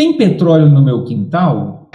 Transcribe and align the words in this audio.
Tem 0.00 0.16
petróleo 0.16 0.66
no 0.70 0.82
meu 0.82 1.04
quintal? 1.04 1.90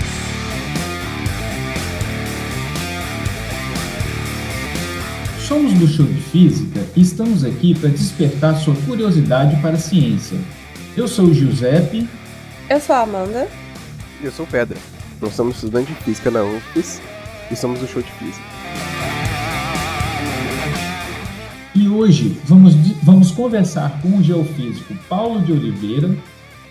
Somos 5.40 5.74
do 5.74 5.88
Show 5.88 6.06
de 6.06 6.22
Física 6.22 6.82
e 6.96 7.02
estamos 7.02 7.44
aqui 7.44 7.74
para 7.74 7.90
despertar 7.90 8.58
sua 8.58 8.76
curiosidade 8.88 9.60
para 9.60 9.72
a 9.72 9.78
ciência. 9.80 10.38
Eu 10.96 11.08
sou 11.08 11.26
o 11.26 11.34
Giuseppe. 11.34 12.08
Eu 12.70 12.80
sou 12.80 12.96
a 12.96 13.02
Amanda. 13.02 13.48
E 14.22 14.26
eu 14.26 14.32
sou 14.32 14.46
o 14.46 14.48
Pedra. 14.48 14.78
Nós 15.20 15.34
somos 15.34 15.56
estudantes 15.56 15.98
de 15.98 16.04
Física 16.04 16.30
na 16.30 16.44
UFES 16.44 17.02
e 17.50 17.56
somos 17.56 17.80
do 17.80 17.88
Show 17.88 18.04
de 18.04 18.12
Física. 18.12 18.46
E 21.74 21.90
hoje 21.90 22.40
vamos, 22.46 22.76
vamos 23.02 23.32
conversar 23.32 24.00
com 24.04 24.10
o 24.16 24.22
geofísico 24.22 24.94
Paulo 25.10 25.42
de 25.42 25.52
Oliveira, 25.52 26.16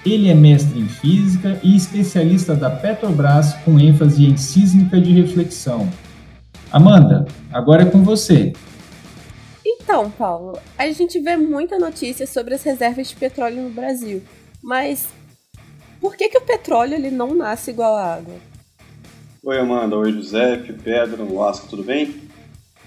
ele 0.05 0.29
é 0.29 0.35
mestre 0.35 0.79
em 0.79 0.89
física 0.89 1.59
e 1.63 1.75
especialista 1.75 2.55
da 2.55 2.71
Petrobras 2.71 3.55
com 3.65 3.79
ênfase 3.79 4.27
em 4.27 4.37
sísmica 4.37 5.01
de 5.01 5.13
reflexão. 5.13 5.89
Amanda, 6.71 7.27
agora 7.53 7.83
é 7.83 7.87
com 7.87 8.03
você. 8.03 8.53
Então, 9.65 10.11
Paulo, 10.11 10.59
a 10.77 10.91
gente 10.91 11.19
vê 11.21 11.37
muita 11.37 11.79
notícia 11.79 12.27
sobre 12.27 12.55
as 12.55 12.63
reservas 12.63 13.09
de 13.09 13.17
petróleo 13.17 13.63
no 13.63 13.71
Brasil, 13.71 14.23
mas 14.63 15.09
por 16.01 16.17
que, 16.17 16.29
que 16.29 16.37
o 16.37 16.43
petróleo 16.43 16.95
ele 16.95 17.11
não 17.11 17.35
nasce 17.35 17.71
igual 17.71 17.97
a 17.97 18.15
água? 18.15 18.35
Oi, 19.43 19.59
Amanda. 19.59 19.97
Oi, 19.97 20.13
Giuseppe, 20.13 20.75
Pedro, 20.75 21.35
Lasca, 21.35 21.67
tudo 21.67 21.83
bem? 21.83 22.15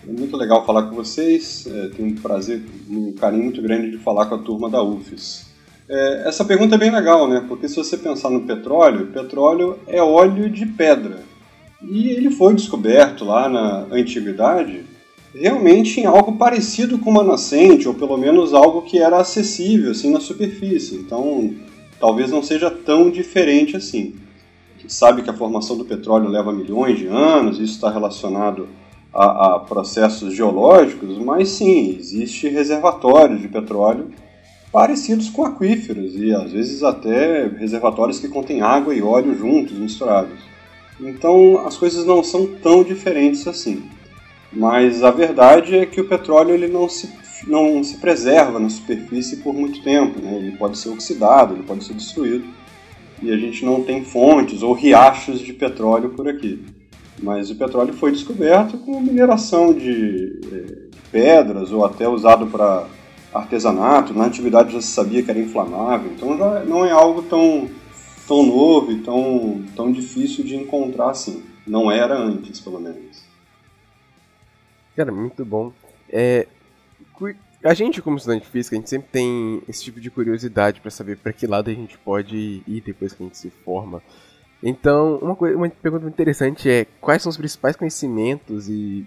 É 0.07 0.11
muito 0.11 0.37
legal 0.37 0.65
falar 0.65 0.83
com 0.83 0.95
vocês. 0.95 1.65
É, 1.65 1.87
tenho 1.89 2.09
um 2.09 2.15
prazer, 2.15 2.63
um 2.87 3.13
carinho 3.13 3.45
muito 3.45 3.61
grande 3.61 3.89
de 3.89 3.97
falar 3.97 4.27
com 4.27 4.35
a 4.35 4.37
turma 4.37 4.69
da 4.69 4.83
UFES. 4.83 5.46
É, 5.89 6.27
essa 6.27 6.43
pergunta 6.43 6.75
é 6.75 6.77
bem 6.77 6.91
legal, 6.91 7.27
né? 7.27 7.45
Porque 7.47 7.69
se 7.69 7.75
você 7.75 7.97
pensar 7.97 8.29
no 8.29 8.41
petróleo, 8.41 9.07
petróleo 9.07 9.79
é 9.87 10.01
óleo 10.01 10.49
de 10.49 10.65
pedra. 10.65 11.23
E 11.81 12.09
ele 12.09 12.29
foi 12.31 12.53
descoberto 12.53 13.23
lá 13.23 13.47
na 13.47 13.85
antiguidade 13.91 14.83
realmente 15.33 15.99
em 16.01 16.05
algo 16.05 16.37
parecido 16.37 16.97
com 16.97 17.09
uma 17.09 17.23
nascente, 17.23 17.87
ou 17.87 17.93
pelo 17.93 18.17
menos 18.17 18.53
algo 18.53 18.81
que 18.81 18.97
era 18.97 19.17
acessível 19.17 19.91
assim 19.91 20.11
na 20.11 20.19
superfície. 20.19 20.95
Então, 20.95 21.53
talvez 21.99 22.31
não 22.31 22.41
seja 22.41 22.69
tão 22.71 23.09
diferente 23.09 23.77
assim. 23.77 24.15
A 24.75 24.81
gente 24.81 24.93
sabe 24.93 25.21
que 25.21 25.29
a 25.29 25.33
formação 25.33 25.77
do 25.77 25.85
petróleo 25.85 26.29
leva 26.29 26.51
milhões 26.51 26.97
de 26.97 27.07
anos, 27.07 27.59
isso 27.59 27.75
está 27.75 27.89
relacionado 27.89 28.67
a, 29.13 29.55
a 29.55 29.59
processos 29.59 30.33
geológicos, 30.33 31.17
mas 31.17 31.49
sim, 31.49 31.95
existe 31.97 32.49
reservatórios 32.49 33.41
de 33.41 33.47
petróleo 33.47 34.09
parecidos 34.77 35.27
com 35.27 35.43
aquíferos 35.43 36.13
e 36.15 36.31
às 36.31 36.51
vezes 36.51 36.83
até 36.83 37.47
reservatórios 37.47 38.19
que 38.19 38.27
contêm 38.27 38.61
água 38.61 38.93
e 38.93 39.01
óleo 39.01 39.35
juntos, 39.35 39.75
misturados. 39.75 40.37
Então 41.01 41.65
as 41.65 41.75
coisas 41.75 42.05
não 42.05 42.23
são 42.23 42.45
tão 42.61 42.83
diferentes 42.83 43.47
assim. 43.47 43.81
Mas 44.53 45.03
a 45.03 45.09
verdade 45.09 45.75
é 45.75 45.83
que 45.83 45.99
o 45.99 46.07
petróleo 46.07 46.53
ele 46.53 46.67
não 46.67 46.87
se, 46.87 47.09
não 47.47 47.83
se 47.83 47.97
preserva 47.97 48.59
na 48.59 48.69
superfície 48.69 49.37
por 49.37 49.51
muito 49.51 49.81
tempo. 49.81 50.21
Né? 50.21 50.35
Ele 50.35 50.55
pode 50.55 50.77
ser 50.77 50.89
oxidado, 50.89 51.55
ele 51.55 51.63
pode 51.63 51.83
ser 51.83 51.95
destruído. 51.95 52.45
E 53.19 53.31
a 53.31 53.35
gente 53.35 53.65
não 53.65 53.81
tem 53.81 54.05
fontes 54.05 54.61
ou 54.61 54.73
riachos 54.73 55.39
de 55.39 55.53
petróleo 55.53 56.09
por 56.09 56.29
aqui. 56.29 56.63
Mas 57.19 57.49
o 57.49 57.55
petróleo 57.55 57.95
foi 57.95 58.11
descoberto 58.11 58.77
com 58.77 59.01
mineração 59.01 59.73
de, 59.73 60.39
eh, 60.53 60.87
de 60.91 61.01
pedras 61.11 61.71
ou 61.71 61.83
até 61.83 62.07
usado 62.07 62.45
para 62.45 62.85
artesanato, 63.33 64.13
na 64.13 64.25
antiguidade 64.25 64.73
já 64.73 64.81
se 64.81 64.87
sabia 64.87 65.23
que 65.23 65.29
era 65.29 65.39
inflamável, 65.39 66.11
então 66.11 66.37
já 66.37 66.63
não 66.63 66.85
é 66.85 66.91
algo 66.91 67.21
tão, 67.23 67.69
tão 68.27 68.45
novo 68.45 68.91
e 68.91 69.01
tão, 69.01 69.63
tão 69.75 69.91
difícil 69.91 70.43
de 70.43 70.55
encontrar 70.55 71.11
assim. 71.11 71.43
Não 71.65 71.91
era 71.91 72.17
antes, 72.17 72.59
pelo 72.61 72.79
menos. 72.79 73.23
Cara, 74.95 75.11
muito 75.11 75.43
bom. 75.43 75.73
É, 76.09 76.47
a 77.63 77.73
gente, 77.73 78.01
como 78.01 78.17
estudante 78.17 78.45
de 78.45 78.49
física, 78.49 78.75
a 78.75 78.79
gente 78.79 78.89
sempre 78.89 79.09
tem 79.11 79.61
esse 79.67 79.83
tipo 79.83 79.99
de 79.99 80.09
curiosidade 80.09 80.79
para 80.79 80.91
saber 80.91 81.17
para 81.17 81.33
que 81.33 81.47
lado 81.47 81.69
a 81.69 81.73
gente 81.73 81.97
pode 81.97 82.63
ir 82.67 82.81
depois 82.81 83.13
que 83.13 83.23
a 83.23 83.25
gente 83.25 83.37
se 83.37 83.49
forma. 83.49 84.01
Então, 84.61 85.17
uma, 85.17 85.35
coisa, 85.35 85.57
uma 85.57 85.69
pergunta 85.69 86.07
interessante 86.07 86.69
é 86.69 86.85
quais 87.01 87.21
são 87.21 87.29
os 87.29 87.37
principais 87.37 87.75
conhecimentos 87.75 88.69
e 88.69 89.05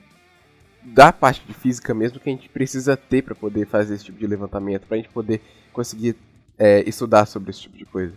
da 0.82 1.12
parte 1.12 1.42
de 1.46 1.54
física 1.54 1.92
mesmo 1.94 2.18
que 2.18 2.28
a 2.28 2.32
gente 2.32 2.48
precisa 2.48 2.96
ter 2.96 3.22
para 3.22 3.34
poder 3.34 3.66
fazer 3.66 3.94
esse 3.94 4.04
tipo 4.04 4.18
de 4.18 4.26
levantamento, 4.26 4.86
para 4.86 4.96
a 4.96 5.00
gente 5.00 5.10
poder 5.10 5.40
conseguir 5.72 6.16
é, 6.58 6.88
estudar 6.88 7.26
sobre 7.26 7.50
esse 7.50 7.60
tipo 7.60 7.76
de 7.76 7.84
coisa? 7.84 8.14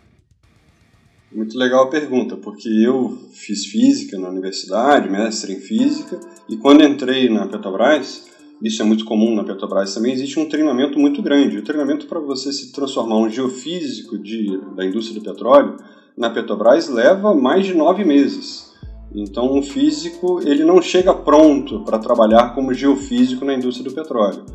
Muito 1.31 1.57
legal 1.57 1.85
a 1.85 1.90
pergunta, 1.90 2.38
porque 2.38 2.69
eu 2.69 3.18
fiz 3.34 3.66
física 3.66 4.19
na 4.19 4.29
universidade, 4.29 5.09
mestre 5.09 5.53
em 5.53 5.59
física, 5.59 6.19
e 6.47 6.57
quando 6.57 6.84
entrei 6.84 7.28
na 7.28 7.47
Petrobras, 7.47 8.29
isso 8.62 8.81
é 8.81 8.85
muito 8.85 9.03
comum 9.03 9.34
na 9.34 9.44
Petrobras 9.44 9.94
também, 9.95 10.13
existe 10.13 10.40
um 10.40 10.47
treinamento 10.47 11.00
muito 11.00 11.22
grande. 11.24 11.57
O 11.57 11.63
treinamento 11.63 12.06
para 12.06 12.19
você 12.19 12.53
se 12.53 12.72
transformar 12.72 13.18
um 13.18 13.30
geofísico 13.30 14.18
de, 14.18 14.59
da 14.75 14.85
indústria 14.85 15.19
do 15.19 15.25
petróleo 15.25 15.78
na 16.16 16.30
Petrobras 16.30 16.88
leva 16.88 17.34
mais 17.34 17.66
de 17.66 17.74
nove 17.74 18.06
meses. 18.06 18.72
Então, 19.13 19.53
um 19.53 19.62
físico 19.62 20.41
ele 20.44 20.63
não 20.63 20.81
chega 20.81 21.13
pronto 21.13 21.81
para 21.81 22.00
trabalhar 22.00 22.56
como 22.56 22.74
geofísico 22.74 23.46
na 23.46 23.53
indústria 23.53 23.90
do 23.90 23.96
petróleo. 23.96 24.46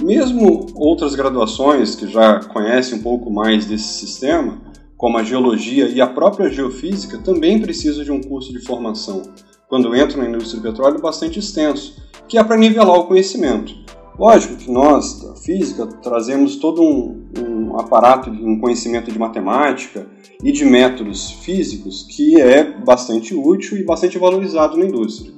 Mesmo 0.00 0.66
outras 0.74 1.14
graduações 1.14 1.94
que 1.94 2.06
já 2.06 2.40
conhecem 2.40 2.98
um 2.98 3.02
pouco 3.02 3.30
mais 3.30 3.66
desse 3.66 3.88
sistema, 3.94 4.60
como 4.96 5.18
a 5.18 5.22
geologia 5.22 5.88
e 5.88 6.00
a 6.00 6.06
própria 6.06 6.48
geofísica, 6.48 7.18
também 7.18 7.60
precisam 7.60 8.04
de 8.04 8.10
um 8.10 8.20
curso 8.20 8.52
de 8.52 8.60
formação, 8.60 9.22
quando 9.68 9.94
entram 9.94 10.22
na 10.22 10.28
indústria 10.28 10.60
do 10.60 10.68
petróleo, 10.68 11.00
bastante 11.00 11.38
extenso, 11.38 11.96
que 12.26 12.38
é 12.38 12.42
para 12.42 12.56
nivelar 12.56 12.98
o 12.98 13.06
conhecimento. 13.06 13.72
Lógico 14.18 14.56
que 14.56 14.70
nós, 14.70 15.22
da 15.22 15.36
física, 15.36 15.86
trazemos 15.86 16.56
todo 16.56 16.82
um, 16.82 17.24
um 17.38 17.78
aparato, 17.78 18.30
um 18.30 18.58
conhecimento 18.58 19.12
de 19.12 19.18
matemática 19.18 20.06
e 20.42 20.50
de 20.50 20.64
métodos 20.64 21.30
físicos 21.30 22.02
que 22.02 22.40
é 22.40 22.64
bastante 22.64 23.32
útil 23.32 23.78
e 23.78 23.84
bastante 23.84 24.18
valorizado 24.18 24.76
na 24.76 24.86
indústria. 24.86 25.32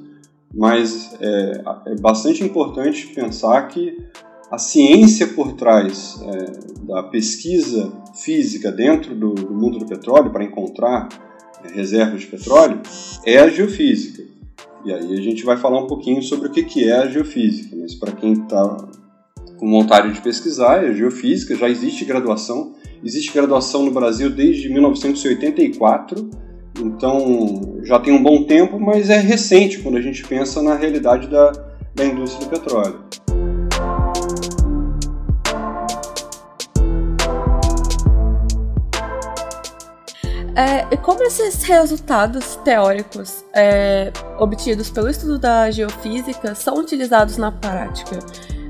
Mas 0.54 1.14
é, 1.20 1.62
é 1.88 1.94
bastante 2.00 2.42
importante 2.42 3.08
pensar 3.08 3.68
que 3.68 3.98
a 4.50 4.56
ciência 4.56 5.28
por 5.28 5.52
trás 5.52 6.18
é, 6.22 6.86
da 6.86 7.02
pesquisa 7.02 7.92
física 8.14 8.72
dentro 8.72 9.14
do, 9.14 9.34
do 9.34 9.54
mundo 9.54 9.78
do 9.78 9.86
petróleo 9.86 10.30
para 10.30 10.42
encontrar 10.42 11.08
é, 11.62 11.74
reservas 11.74 12.22
de 12.22 12.28
petróleo 12.28 12.80
é 13.26 13.38
a 13.38 13.48
geofísica. 13.48 14.24
E 14.84 14.92
aí 14.92 15.12
a 15.12 15.20
gente 15.20 15.44
vai 15.44 15.56
falar 15.56 15.78
um 15.78 15.86
pouquinho 15.86 16.22
sobre 16.22 16.48
o 16.48 16.50
que 16.50 16.88
é 16.88 16.96
a 16.96 17.06
geofísica, 17.06 17.76
mas 17.76 17.94
para 17.94 18.12
quem 18.12 18.32
está 18.32 18.76
com 19.58 19.70
vontade 19.70 20.12
de 20.12 20.20
pesquisar, 20.22 20.82
é 20.82 20.94
geofísica, 20.94 21.54
já 21.54 21.68
existe 21.68 22.04
graduação. 22.04 22.72
Existe 23.04 23.32
graduação 23.32 23.84
no 23.84 23.90
Brasil 23.90 24.30
desde 24.30 24.68
1984, 24.68 26.30
então 26.78 27.80
já 27.82 27.98
tem 27.98 28.12
um 28.12 28.22
bom 28.22 28.44
tempo, 28.44 28.78
mas 28.78 29.08
é 29.08 29.18
recente 29.18 29.78
quando 29.78 29.96
a 29.96 30.02
gente 30.02 30.26
pensa 30.26 30.62
na 30.62 30.74
realidade 30.74 31.26
da, 31.28 31.50
da 31.94 32.04
indústria 32.04 32.46
do 32.46 32.50
petróleo. 32.50 33.00
É, 40.60 40.86
e 40.90 40.96
como 40.98 41.22
esses 41.22 41.62
resultados 41.62 42.56
teóricos 42.56 43.42
é, 43.54 44.12
obtidos 44.38 44.90
pelo 44.90 45.08
estudo 45.08 45.38
da 45.38 45.70
geofísica 45.70 46.54
são 46.54 46.74
utilizados 46.74 47.38
na 47.38 47.50
prática? 47.50 48.18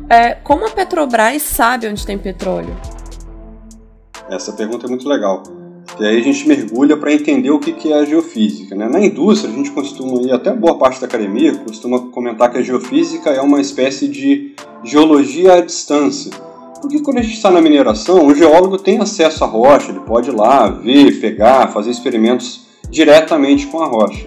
É, 0.09 0.35
como 0.35 0.65
a 0.69 0.71
Petrobras 0.71 1.43
sabe 1.43 1.89
onde 1.89 2.07
tem 2.07 2.17
petróleo? 2.17 2.77
Essa 4.29 4.53
pergunta 4.53 4.87
é 4.87 4.89
muito 4.89 5.09
legal. 5.09 5.43
E 5.99 6.07
aí 6.07 6.21
a 6.21 6.23
gente 6.23 6.47
mergulha 6.47 6.97
para 6.97 7.13
entender 7.13 7.51
o 7.51 7.59
que 7.59 7.93
é 7.93 7.99
a 7.99 8.05
geofísica. 8.05 8.77
Né? 8.77 8.89
Na 8.89 9.01
indústria, 9.01 9.53
a 9.53 9.57
gente 9.57 9.73
costuma, 9.73 10.23
e 10.23 10.31
até 10.31 10.55
boa 10.55 10.79
parte 10.79 11.01
da 11.01 11.09
academia, 11.09 11.57
costuma 11.57 11.99
comentar 12.13 12.53
que 12.53 12.59
a 12.59 12.63
geofísica 12.63 13.31
é 13.31 13.41
uma 13.41 13.61
espécie 13.61 14.07
de 14.07 14.55
geologia 14.85 15.55
à 15.55 15.61
distância 15.61 16.31
porque 16.81 17.01
quando 17.01 17.19
a 17.19 17.23
gente 17.23 17.35
está 17.35 17.51
na 17.51 17.61
mineração, 17.61 18.27
o 18.27 18.35
geólogo 18.35 18.79
tem 18.79 18.99
acesso 18.99 19.45
à 19.45 19.47
rocha, 19.47 19.91
ele 19.91 20.01
pode 20.01 20.31
ir 20.31 20.35
lá 20.35 20.69
ver, 20.69 21.21
pegar, 21.21 21.69
fazer 21.69 21.91
experimentos 21.91 22.63
diretamente 22.91 23.67
com 23.67 23.83
a 23.83 23.87
rocha. 23.87 24.27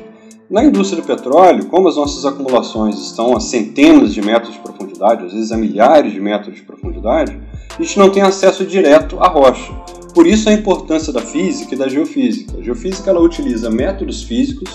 Na 0.49 0.63
indústria 0.63 1.01
do 1.01 1.07
petróleo, 1.07 1.65
como 1.65 1.87
as 1.87 1.95
nossas 1.95 2.25
acumulações 2.25 2.99
estão 2.99 3.35
a 3.35 3.39
centenas 3.39 4.13
de 4.13 4.21
metros 4.21 4.53
de 4.53 4.59
profundidade, 4.59 5.25
às 5.25 5.33
vezes 5.33 5.51
a 5.51 5.57
milhares 5.57 6.13
de 6.13 6.19
metros 6.19 6.55
de 6.55 6.61
profundidade, 6.61 7.37
a 7.77 7.81
gente 7.81 7.97
não 7.97 8.09
tem 8.09 8.21
acesso 8.21 8.63
direto 8.63 9.19
à 9.19 9.27
rocha. 9.27 9.73
Por 10.13 10.27
isso 10.27 10.47
a 10.47 10.53
importância 10.53 11.11
da 11.11 11.21
física 11.21 11.73
e 11.73 11.77
da 11.77 11.87
geofísica. 11.87 12.59
A 12.59 12.61
geofísica 12.61 13.09
ela 13.09 13.19
utiliza 13.19 13.71
métodos 13.71 14.21
físicos, 14.21 14.69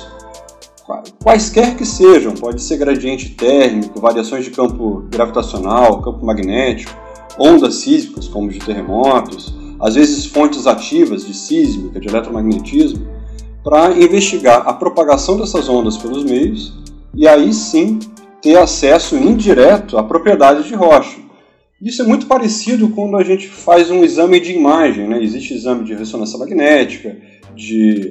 quaisquer 1.23 1.77
que 1.77 1.85
sejam, 1.85 2.35
pode 2.35 2.61
ser 2.61 2.79
gradiente 2.79 3.31
térmico, 3.31 4.01
variações 4.01 4.45
de 4.45 4.51
campo 4.51 5.05
gravitacional, 5.09 6.03
campo 6.03 6.27
magnético, 6.27 6.93
ondas 7.39 7.77
sísmicas, 7.77 8.29
como 8.29 8.51
de 8.51 8.59
terremotos, 8.59 9.55
às 9.81 9.95
vezes 9.95 10.27
fontes 10.27 10.67
ativas 10.67 11.27
de 11.27 11.35
sísmica, 11.35 12.01
de 12.01 12.09
eletromagnetismo, 12.09 13.07
para 13.63 13.93
investigar 13.93 14.67
a 14.67 14.73
propagação 14.73 15.37
dessas 15.37 15.69
ondas 15.69 15.97
pelos 15.97 16.25
meios 16.25 16.73
e 17.15 17.27
aí 17.29 17.53
sim 17.53 17.99
ter 18.41 18.57
acesso 18.57 19.17
indireto 19.17 19.99
à 19.99 20.03
propriedade 20.03 20.67
de 20.67 20.75
rocha. 20.75 21.19
Isso 21.81 22.03
é 22.03 22.05
muito 22.05 22.27
parecido 22.27 22.89
quando 22.89 23.17
a 23.17 23.23
gente 23.23 23.47
faz 23.47 23.91
um 23.91 24.03
exame 24.03 24.41
de 24.41 24.53
imagem. 24.53 25.07
Né? 25.07 25.23
Existe 25.23 25.55
exame 25.55 25.85
de 25.85 25.95
ressonância 25.95 26.39
magnética, 26.39 27.17
de 27.55 28.11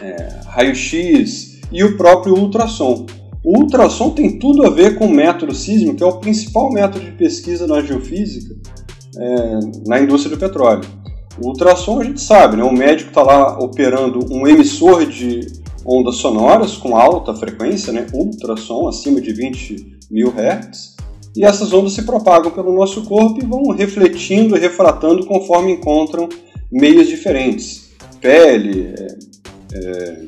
é, 0.00 0.40
raio-x 0.48 1.60
e 1.72 1.82
o 1.82 1.96
próprio 1.96 2.34
ultrassom. 2.34 3.06
O 3.44 3.58
ultrassom 3.58 4.10
tem 4.10 4.38
tudo 4.38 4.66
a 4.66 4.70
ver 4.70 4.98
com 4.98 5.06
o 5.06 5.14
método 5.14 5.54
sísmico, 5.54 5.96
que 5.96 6.02
é 6.02 6.06
o 6.06 6.18
principal 6.18 6.72
método 6.72 7.04
de 7.04 7.12
pesquisa 7.12 7.66
na 7.66 7.82
geofísica 7.82 8.56
é, 9.16 9.58
na 9.86 10.00
indústria 10.00 10.34
do 10.34 10.40
petróleo. 10.40 10.82
O 11.38 11.48
ultrassom 11.48 12.00
a 12.00 12.04
gente 12.04 12.20
sabe, 12.20 12.56
né? 12.56 12.64
o 12.64 12.72
médico 12.72 13.10
está 13.10 13.22
lá 13.22 13.58
operando 13.58 14.20
um 14.32 14.46
emissor 14.46 15.04
de 15.04 15.46
ondas 15.84 16.16
sonoras 16.16 16.76
com 16.76 16.96
alta 16.96 17.34
frequência, 17.34 17.92
né? 17.92 18.06
ultrassom 18.14 18.88
acima 18.88 19.20
de 19.20 19.32
20 19.32 19.98
mil 20.10 20.30
hertz, 20.30 20.94
e 21.36 21.44
essas 21.44 21.72
ondas 21.72 21.92
se 21.92 22.02
propagam 22.02 22.50
pelo 22.50 22.72
nosso 22.72 23.02
corpo 23.04 23.42
e 23.42 23.46
vão 23.46 23.64
refletindo 23.72 24.56
e 24.56 24.60
refratando 24.60 25.26
conforme 25.26 25.72
encontram 25.72 26.28
meios 26.70 27.08
diferentes. 27.08 27.90
Pele, 28.20 28.94
é, 28.96 29.16
é, 29.74 30.22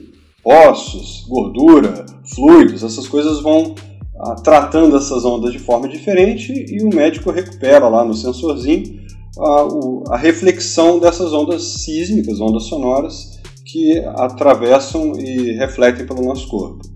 ossos, 0.46 1.26
gordura, 1.28 2.06
fluidos, 2.34 2.84
essas 2.84 3.08
coisas 3.08 3.40
vão 3.40 3.74
ah, 4.20 4.36
tratando 4.36 4.96
essas 4.96 5.24
ondas 5.24 5.52
de 5.52 5.58
forma 5.58 5.88
diferente 5.88 6.52
e 6.52 6.82
o 6.82 6.94
médico 6.94 7.32
recupera 7.32 7.88
lá 7.88 8.04
no 8.04 8.14
sensorzinho 8.14 9.00
a, 9.38 9.64
o, 9.64 10.04
a 10.08 10.16
reflexão 10.16 11.00
dessas 11.00 11.32
ondas 11.32 11.62
sísmicas, 11.62 12.40
ondas 12.40 12.64
sonoras, 12.64 13.40
que 13.64 13.98
atravessam 14.16 15.12
e 15.18 15.52
refletem 15.52 16.06
pelo 16.06 16.24
nosso 16.24 16.46
corpo. 16.48 16.86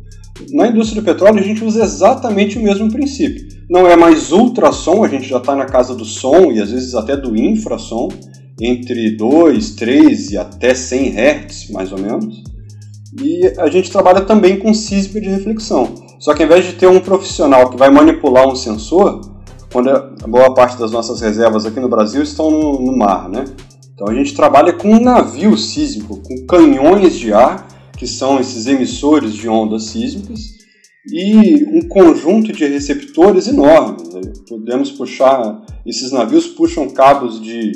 Na 0.52 0.68
indústria 0.68 1.02
do 1.02 1.04
petróleo, 1.04 1.40
a 1.40 1.46
gente 1.46 1.64
usa 1.64 1.82
exatamente 1.82 2.56
o 2.56 2.62
mesmo 2.62 2.90
princípio. 2.90 3.46
Não 3.68 3.86
é 3.86 3.96
mais 3.96 4.32
ultrassom, 4.32 5.04
a 5.04 5.08
gente 5.08 5.28
já 5.28 5.38
está 5.38 5.54
na 5.54 5.66
casa 5.66 5.94
do 5.94 6.04
som 6.04 6.50
e 6.52 6.60
às 6.60 6.70
vezes 6.70 6.94
até 6.94 7.16
do 7.16 7.36
infrassom, 7.36 8.08
entre 8.60 9.16
2, 9.16 9.70
3 9.70 10.30
e 10.30 10.38
até 10.38 10.74
100 10.74 11.14
Hz, 11.16 11.70
mais 11.70 11.92
ou 11.92 11.98
menos. 11.98 12.42
E 13.18 13.52
a 13.58 13.68
gente 13.68 13.90
trabalha 13.90 14.20
também 14.20 14.58
com 14.58 14.72
sísmica 14.72 15.20
de 15.20 15.28
reflexão. 15.28 15.94
Só 16.18 16.34
que 16.34 16.42
ao 16.42 16.46
invés 16.48 16.64
de 16.64 16.74
ter 16.74 16.86
um 16.86 17.00
profissional 17.00 17.70
que 17.70 17.76
vai 17.76 17.90
manipular 17.90 18.46
um 18.46 18.54
sensor, 18.54 19.20
quando 19.72 19.88
a 19.88 20.26
boa 20.26 20.52
parte 20.54 20.78
das 20.78 20.92
nossas 20.92 21.20
reservas 21.20 21.64
aqui 21.64 21.80
no 21.80 21.88
Brasil 21.88 22.22
estão 22.22 22.50
no, 22.50 22.80
no 22.80 22.96
mar, 22.96 23.28
né? 23.28 23.44
Então 23.94 24.08
a 24.08 24.14
gente 24.14 24.34
trabalha 24.34 24.72
com 24.72 24.88
um 24.88 25.00
navio 25.00 25.56
sísmico, 25.56 26.20
com 26.22 26.46
canhões 26.46 27.18
de 27.18 27.32
ar, 27.32 27.68
que 27.96 28.06
são 28.06 28.40
esses 28.40 28.66
emissores 28.66 29.34
de 29.34 29.48
ondas 29.48 29.84
sísmicas, 29.84 30.40
e 31.12 31.64
um 31.76 31.88
conjunto 31.88 32.52
de 32.52 32.66
receptores 32.66 33.46
enormes. 33.48 34.08
Podemos 34.48 34.90
puxar, 34.90 35.62
esses 35.84 36.12
navios 36.12 36.46
puxam 36.46 36.88
cabos 36.90 37.40
de 37.40 37.72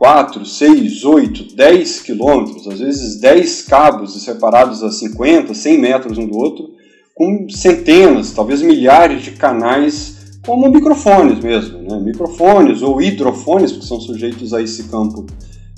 4, 0.00 0.46
6, 0.46 1.04
8, 1.04 1.54
10 1.54 2.00
quilômetros, 2.00 2.66
às 2.66 2.80
vezes 2.80 3.20
10 3.20 3.62
cabos 3.66 4.24
separados 4.24 4.82
a 4.82 4.90
50, 4.90 5.52
100 5.52 5.78
metros 5.78 6.16
um 6.16 6.26
do 6.26 6.38
outro, 6.38 6.70
com 7.14 7.46
centenas, 7.50 8.32
talvez 8.32 8.62
milhares 8.62 9.22
de 9.22 9.32
canais 9.32 10.40
como 10.46 10.70
microfones 10.70 11.40
mesmo, 11.40 11.82
né? 11.82 12.00
microfones 12.00 12.80
ou 12.80 13.02
hidrofones, 13.02 13.72
que 13.72 13.84
são 13.84 14.00
sujeitos 14.00 14.54
a 14.54 14.62
esse 14.62 14.84
campo 14.84 15.26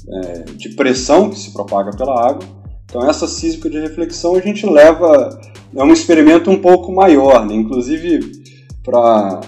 é, 0.09 0.45
de 0.57 0.69
pressão 0.69 1.29
que 1.29 1.37
se 1.37 1.53
propaga 1.53 1.91
pela 1.91 2.15
água. 2.15 2.45
Então 2.85 3.05
essa 3.11 3.27
sísmica 3.27 3.69
de 3.69 3.81
reflexão 3.81 4.37
a 4.37 4.41
gente 4.41 4.65
leva, 4.65 5.37
é 5.75 5.83
um 5.83 5.93
experimento 5.93 6.49
um 6.49 6.61
pouco 6.61 6.93
maior, 6.93 7.45
né? 7.45 7.57
inclusive 7.57 8.21
para 8.85 9.41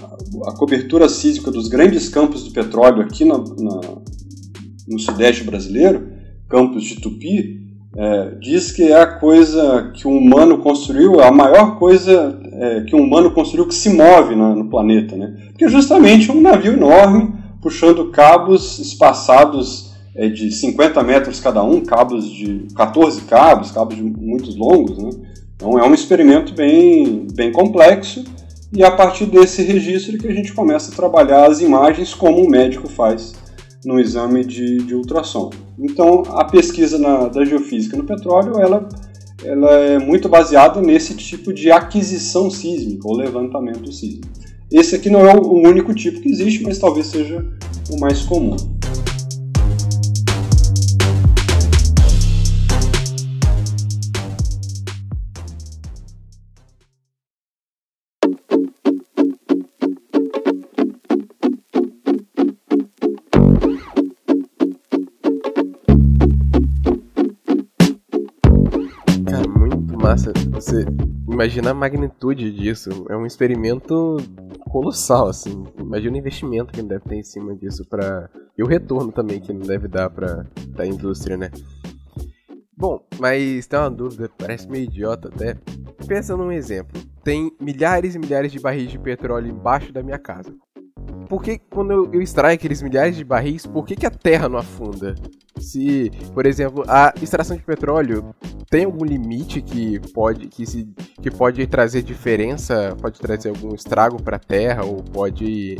a 0.47 0.51
cobertura 0.51 1.07
sísmica 1.07 1.49
dos 1.49 1.69
grandes 1.69 2.09
campos 2.09 2.43
de 2.43 2.51
petróleo 2.51 3.03
aqui 3.03 3.23
na, 3.23 3.37
na, 3.37 3.81
no 4.87 4.99
sudeste 4.99 5.43
brasileiro, 5.43 6.09
campos 6.47 6.83
de 6.83 6.95
Tupi, 6.95 7.65
é, 7.97 8.31
diz 8.41 8.71
que 8.71 8.83
é 8.83 9.01
a 9.01 9.07
coisa 9.07 9.91
que 9.95 10.05
o 10.05 10.11
humano 10.11 10.57
construiu, 10.57 11.21
a 11.21 11.31
maior 11.31 11.79
coisa 11.79 12.37
é, 12.51 12.81
que 12.81 12.95
o 12.95 12.99
humano 12.99 13.31
construiu 13.31 13.67
que 13.67 13.73
se 13.73 13.89
move 13.89 14.35
no, 14.35 14.53
no 14.53 14.69
planeta, 14.69 15.15
né? 15.15 15.33
Porque 15.47 15.69
justamente 15.69 16.29
um 16.29 16.41
navio 16.41 16.73
enorme 16.73 17.33
puxando 17.61 18.11
cabos 18.11 18.79
espaçados 18.79 19.93
é, 20.13 20.27
de 20.27 20.51
50 20.51 21.01
metros 21.03 21.39
cada 21.39 21.63
um, 21.63 21.79
cabos 21.81 22.29
de 22.29 22.67
14 22.75 23.21
cabos, 23.21 23.71
cabos 23.71 23.97
muito 23.97 24.51
longos, 24.57 24.97
né? 24.97 25.09
Então 25.55 25.79
é 25.79 25.87
um 25.87 25.93
experimento 25.93 26.53
bem, 26.53 27.27
bem 27.33 27.51
complexo 27.51 28.25
e 28.73 28.83
a 28.83 28.91
partir 28.91 29.25
desse 29.27 29.63
registro 29.63 30.17
que 30.17 30.27
a 30.27 30.33
gente 30.33 30.53
começa 30.53 30.91
a 30.91 30.95
trabalhar 30.95 31.49
as 31.49 31.61
imagens 31.61 32.13
como 32.13 32.43
o 32.43 32.49
médico 32.49 32.89
faz 32.89 33.33
no 33.85 33.99
exame 33.99 34.43
de, 34.43 34.77
de 34.77 34.95
ultrassom. 34.95 35.51
Então, 35.77 36.23
a 36.29 36.43
pesquisa 36.43 36.97
na, 36.97 37.27
da 37.27 37.45
geofísica 37.45 37.95
no 37.95 38.03
petróleo, 38.03 38.59
ela, 38.59 38.89
ela 39.43 39.71
é 39.71 39.99
muito 39.99 40.27
baseada 40.27 40.81
nesse 40.81 41.15
tipo 41.15 41.53
de 41.53 41.71
aquisição 41.71 42.49
sísmica, 42.49 43.07
ou 43.07 43.15
levantamento 43.15 43.91
sísmico. 43.91 44.27
Esse 44.71 44.95
aqui 44.95 45.09
não 45.09 45.27
é 45.27 45.35
o 45.35 45.53
único 45.53 45.93
tipo 45.93 46.19
que 46.19 46.29
existe, 46.29 46.63
mas 46.63 46.79
talvez 46.79 47.07
seja 47.07 47.45
o 47.91 47.99
mais 47.99 48.23
comum. 48.23 48.57
Você 70.55 70.85
imagina 71.29 71.71
a 71.71 71.73
magnitude 71.73 72.49
disso. 72.49 73.05
É 73.09 73.17
um 73.17 73.25
experimento 73.25 74.15
colossal, 74.69 75.27
assim. 75.27 75.65
Imagina 75.77 76.15
o 76.15 76.17
investimento 76.17 76.71
que 76.71 76.81
deve 76.81 77.03
ter 77.03 77.15
em 77.15 77.23
cima 77.23 77.53
disso 77.53 77.85
para 77.85 78.29
E 78.57 78.63
o 78.63 78.65
retorno 78.65 79.11
também 79.11 79.41
que 79.41 79.51
não 79.51 79.61
deve 79.61 79.89
dar 79.89 80.09
pra, 80.09 80.45
pra 80.73 80.85
indústria, 80.85 81.35
né? 81.35 81.51
Bom, 82.77 83.05
mas 83.19 83.67
tem 83.67 83.79
uma 83.79 83.91
dúvida, 83.91 84.29
parece 84.37 84.69
meio 84.69 84.85
idiota 84.85 85.27
até. 85.27 85.57
Pensa 86.07 86.37
num 86.37 86.51
exemplo. 86.51 87.01
Tem 87.21 87.51
milhares 87.59 88.15
e 88.15 88.19
milhares 88.19 88.51
de 88.51 88.59
barris 88.59 88.89
de 88.89 88.97
petróleo 88.97 89.51
embaixo 89.51 89.91
da 89.91 90.01
minha 90.01 90.17
casa. 90.17 90.53
Por 91.27 91.43
que 91.43 91.57
quando 91.57 91.91
eu, 91.91 92.13
eu 92.13 92.21
extraio 92.21 92.55
aqueles 92.55 92.81
milhares 92.81 93.15
de 93.15 93.25
barris, 93.25 93.65
por 93.65 93.85
que, 93.85 93.95
que 93.95 94.05
a 94.05 94.11
terra 94.11 94.47
não 94.47 94.59
afunda? 94.59 95.15
Se, 95.59 96.11
por 96.33 96.45
exemplo, 96.45 96.83
a 96.87 97.13
extração 97.21 97.57
de 97.57 97.63
petróleo 97.63 98.33
tem 98.75 98.83
algum 98.83 99.05
limite 99.05 99.61
que 99.61 100.01
pode 100.13 100.47
que 100.47 100.65
se 100.65 100.85
que 101.21 101.31
pode 101.31 101.65
trazer 101.65 102.01
diferença, 102.01 102.93
pode 103.01 103.21
trazer 103.21 103.47
algum 103.47 103.73
estrago 103.73 104.21
para 104.21 104.35
a 104.35 104.39
Terra 104.39 104.83
ou 104.83 105.01
pode 105.01 105.77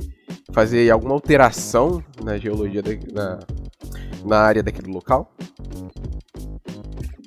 fazer 0.54 0.90
alguma 0.90 1.14
alteração 1.14 2.02
na 2.24 2.38
geologia 2.38 2.82
da, 2.82 2.92
na, 3.14 3.40
na 4.25 4.38
área 4.38 4.64
daquele 4.64 4.90
local? 4.90 5.30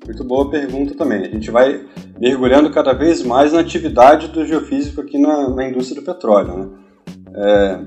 Muito 0.06 0.24
boa 0.24 0.50
pergunta 0.50 0.94
também. 0.94 1.26
A 1.26 1.30
gente 1.32 1.50
vai 1.50 1.86
mergulhando 2.18 2.70
cada 2.70 2.94
vez 2.94 3.22
mais 3.22 3.52
na 3.52 3.60
atividade 3.60 4.28
do 4.28 4.46
geofísico 4.46 5.02
aqui 5.02 5.18
na, 5.18 5.50
na 5.50 5.68
indústria 5.68 6.00
do 6.00 6.06
petróleo. 6.06 6.56
Né? 6.56 6.68
É, 7.34 7.80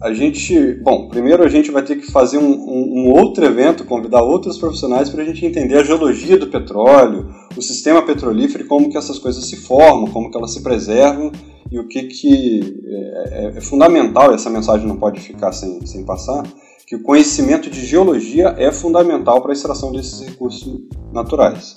a 0.00 0.12
gente, 0.12 0.74
bom, 0.74 1.08
primeiro 1.08 1.42
a 1.42 1.48
gente 1.48 1.70
vai 1.70 1.82
ter 1.82 1.96
que 1.96 2.10
fazer 2.10 2.38
um, 2.38 2.52
um, 2.52 2.92
um 3.00 3.10
outro 3.10 3.44
evento, 3.44 3.84
convidar 3.84 4.22
outros 4.22 4.56
profissionais 4.56 5.10
para 5.10 5.22
a 5.22 5.24
gente 5.24 5.44
entender 5.44 5.76
a 5.76 5.82
geologia 5.82 6.36
do 6.36 6.46
petróleo, 6.46 7.28
o 7.56 7.62
sistema 7.62 8.02
petrolífero 8.02 8.66
como 8.66 8.88
que 8.90 8.96
essas 8.96 9.18
coisas 9.18 9.46
se 9.46 9.56
formam, 9.56 10.10
como 10.12 10.30
que 10.30 10.36
elas 10.36 10.52
se 10.52 10.62
preservam 10.62 11.32
e 11.70 11.78
o 11.78 11.88
que 11.88 12.04
que 12.04 12.80
é, 12.86 13.46
é, 13.46 13.58
é 13.58 13.60
fundamental, 13.60 14.32
essa 14.32 14.48
mensagem 14.48 14.86
não 14.86 14.96
pode 14.96 15.20
ficar 15.20 15.52
sem, 15.52 15.84
sem 15.84 16.04
passar, 16.04 16.44
que 16.86 16.94
o 16.96 17.02
conhecimento 17.02 17.68
de 17.68 17.84
geologia 17.84 18.54
é 18.56 18.70
fundamental 18.70 19.42
para 19.42 19.50
a 19.50 19.54
extração 19.54 19.92
desses 19.92 20.20
recursos 20.20 20.80
naturais. 21.12 21.76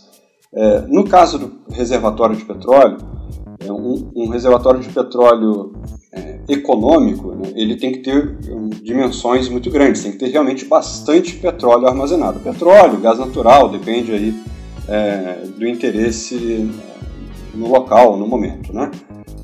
É, 0.54 0.82
no 0.82 1.06
caso 1.06 1.40
do 1.40 1.62
reservatório 1.72 2.36
de 2.36 2.46
petróleo, 2.46 2.98
é 3.60 3.72
um, 3.72 4.12
um 4.16 4.30
reservatório 4.30 4.80
de 4.80 4.90
petróleo 4.90 5.74
econômico, 6.48 7.34
né, 7.34 7.52
ele 7.56 7.76
tem 7.76 7.92
que 7.92 8.00
ter 8.00 8.38
um, 8.50 8.70
dimensões 8.70 9.48
muito 9.48 9.70
grandes, 9.70 10.04
tem 10.04 10.12
que 10.12 10.18
ter 10.18 10.28
realmente 10.28 10.66
bastante 10.66 11.36
petróleo 11.36 11.88
armazenado. 11.88 12.40
Petróleo, 12.40 13.00
gás 13.00 13.20
natural, 13.20 13.70
depende 13.70 14.12
aí 14.12 14.34
é, 14.88 15.46
do 15.58 15.68
interesse 15.68 16.36
é, 16.36 17.58
no 17.58 17.68
local, 17.68 18.18
no 18.18 18.28
momento, 18.28 18.74
né? 18.74 18.92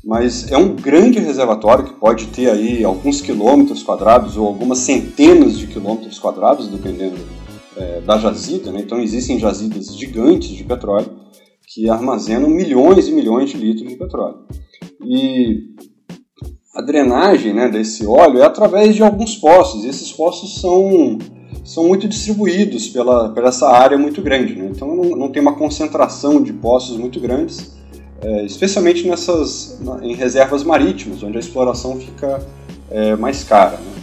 mas 0.08 0.50
é 0.50 0.56
um 0.56 0.74
grande 0.74 1.18
reservatório 1.18 1.84
que 1.84 1.92
pode 1.92 2.28
ter 2.28 2.48
aí 2.48 2.82
alguns 2.82 3.20
quilômetros 3.20 3.82
quadrados 3.82 4.38
ou 4.38 4.46
algumas 4.46 4.78
centenas 4.78 5.58
de 5.58 5.66
quilômetros 5.66 6.18
quadrados, 6.18 6.68
dependendo 6.68 7.16
é, 7.76 8.00
da 8.00 8.16
jazida. 8.16 8.72
Né? 8.72 8.80
Então 8.80 8.98
existem 9.00 9.38
jazidas 9.38 9.94
gigantes 9.94 10.48
de 10.48 10.64
petróleo 10.64 11.10
que 11.66 11.90
armazenam 11.90 12.48
milhões 12.48 13.06
e 13.08 13.12
milhões 13.12 13.50
de 13.50 13.58
litros 13.58 13.86
de 13.86 13.96
petróleo. 13.96 14.46
E 15.04 15.74
a 16.78 16.80
drenagem 16.80 17.52
né, 17.52 17.68
desse 17.68 18.06
óleo 18.06 18.38
é 18.38 18.44
através 18.44 18.94
de 18.94 19.02
alguns 19.02 19.34
poços, 19.34 19.84
e 19.84 19.88
esses 19.88 20.12
poços 20.12 20.60
são, 20.60 21.18
são 21.64 21.88
muito 21.88 22.06
distribuídos 22.06 22.86
pela, 22.88 23.30
pela 23.30 23.48
essa 23.48 23.68
área 23.68 23.98
muito 23.98 24.22
grande. 24.22 24.54
Né? 24.54 24.70
Então 24.70 24.94
não, 24.94 25.10
não 25.16 25.28
tem 25.28 25.42
uma 25.42 25.56
concentração 25.56 26.40
de 26.40 26.52
poços 26.52 26.96
muito 26.96 27.18
grandes, 27.18 27.76
é, 28.22 28.44
especialmente 28.44 29.08
nessas, 29.08 29.80
em 30.02 30.14
reservas 30.14 30.62
marítimas, 30.62 31.20
onde 31.20 31.36
a 31.36 31.40
exploração 31.40 31.96
fica 31.96 32.46
é, 32.88 33.16
mais 33.16 33.42
cara. 33.42 33.72
Né? 33.72 34.02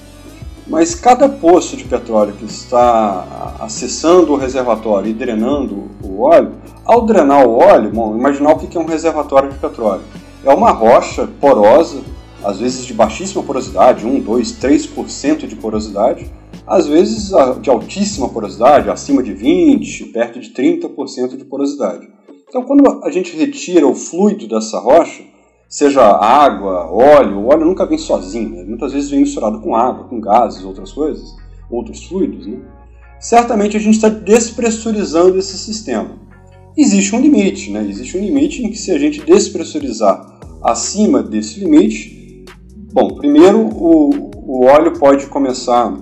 Mas 0.67 0.95
cada 0.95 1.29
poço 1.29 1.77
de 1.77 1.85
petróleo 1.85 2.33
que 2.33 2.43
está 2.43 3.55
acessando 3.61 4.33
o 4.33 4.35
reservatório 4.35 5.09
e 5.09 5.13
drenando 5.13 5.91
o 6.03 6.23
óleo, 6.23 6.51
ao 6.83 7.05
drenar 7.05 7.47
o 7.47 7.57
óleo, 7.57 7.89
bom, 7.89 8.17
imaginar 8.17 8.51
o 8.51 8.57
que 8.57 8.77
é 8.77 8.81
um 8.81 8.85
reservatório 8.85 9.49
de 9.49 9.59
petróleo. 9.59 10.01
É 10.43 10.53
uma 10.53 10.71
rocha 10.71 11.25
porosa, 11.39 12.01
às 12.45 12.59
vezes 12.59 12.85
de 12.85 12.93
baixíssima 12.93 13.41
porosidade, 13.41 14.05
1, 14.05 14.19
2, 14.19 14.51
3% 14.59 15.47
de 15.47 15.55
porosidade, 15.55 16.31
às 16.67 16.85
vezes 16.85 17.31
de 17.59 17.69
altíssima 17.71 18.29
porosidade, 18.29 18.89
acima 18.89 19.23
de 19.23 19.33
20%, 19.33 20.11
perto 20.11 20.39
de 20.39 20.51
30% 20.51 21.37
de 21.37 21.45
porosidade. 21.45 22.07
Então, 22.47 22.61
quando 22.63 23.03
a 23.03 23.09
gente 23.09 23.35
retira 23.35 23.87
o 23.87 23.95
fluido 23.95 24.47
dessa 24.47 24.79
rocha, 24.79 25.23
seja 25.67 26.03
água, 26.03 26.91
óleo, 26.91 27.39
o 27.39 27.47
óleo 27.47 27.65
nunca 27.65 27.85
vem 27.85 27.97
sozinho, 27.97 28.49
né? 28.49 28.63
muitas 28.63 28.93
vezes 28.93 29.09
vem 29.09 29.21
misturado 29.21 29.59
com 29.59 29.75
água, 29.75 30.07
com 30.07 30.21
gases, 30.21 30.63
outras 30.63 30.91
coisas, 30.91 31.35
outros 31.69 32.03
fluidos, 32.03 32.45
né? 32.45 32.59
certamente 33.19 33.75
a 33.75 33.79
gente 33.79 33.95
está 33.95 34.07
despressurizando 34.07 35.37
esse 35.39 35.57
sistema. 35.57 36.11
Existe 36.77 37.15
um 37.15 37.19
limite, 37.19 37.71
né? 37.71 37.85
existe 37.89 38.15
um 38.17 38.21
limite 38.21 38.63
em 38.63 38.69
que 38.69 38.77
se 38.77 38.91
a 38.91 38.99
gente 38.99 39.21
despressurizar 39.21 40.39
acima 40.63 41.23
desse 41.23 41.59
limite, 41.59 42.24
bom, 42.95 43.09
primeiro 43.09 43.59
o, 43.59 44.31
o 44.37 44.65
óleo 44.67 44.97
pode 44.97 45.27
começar 45.27 45.93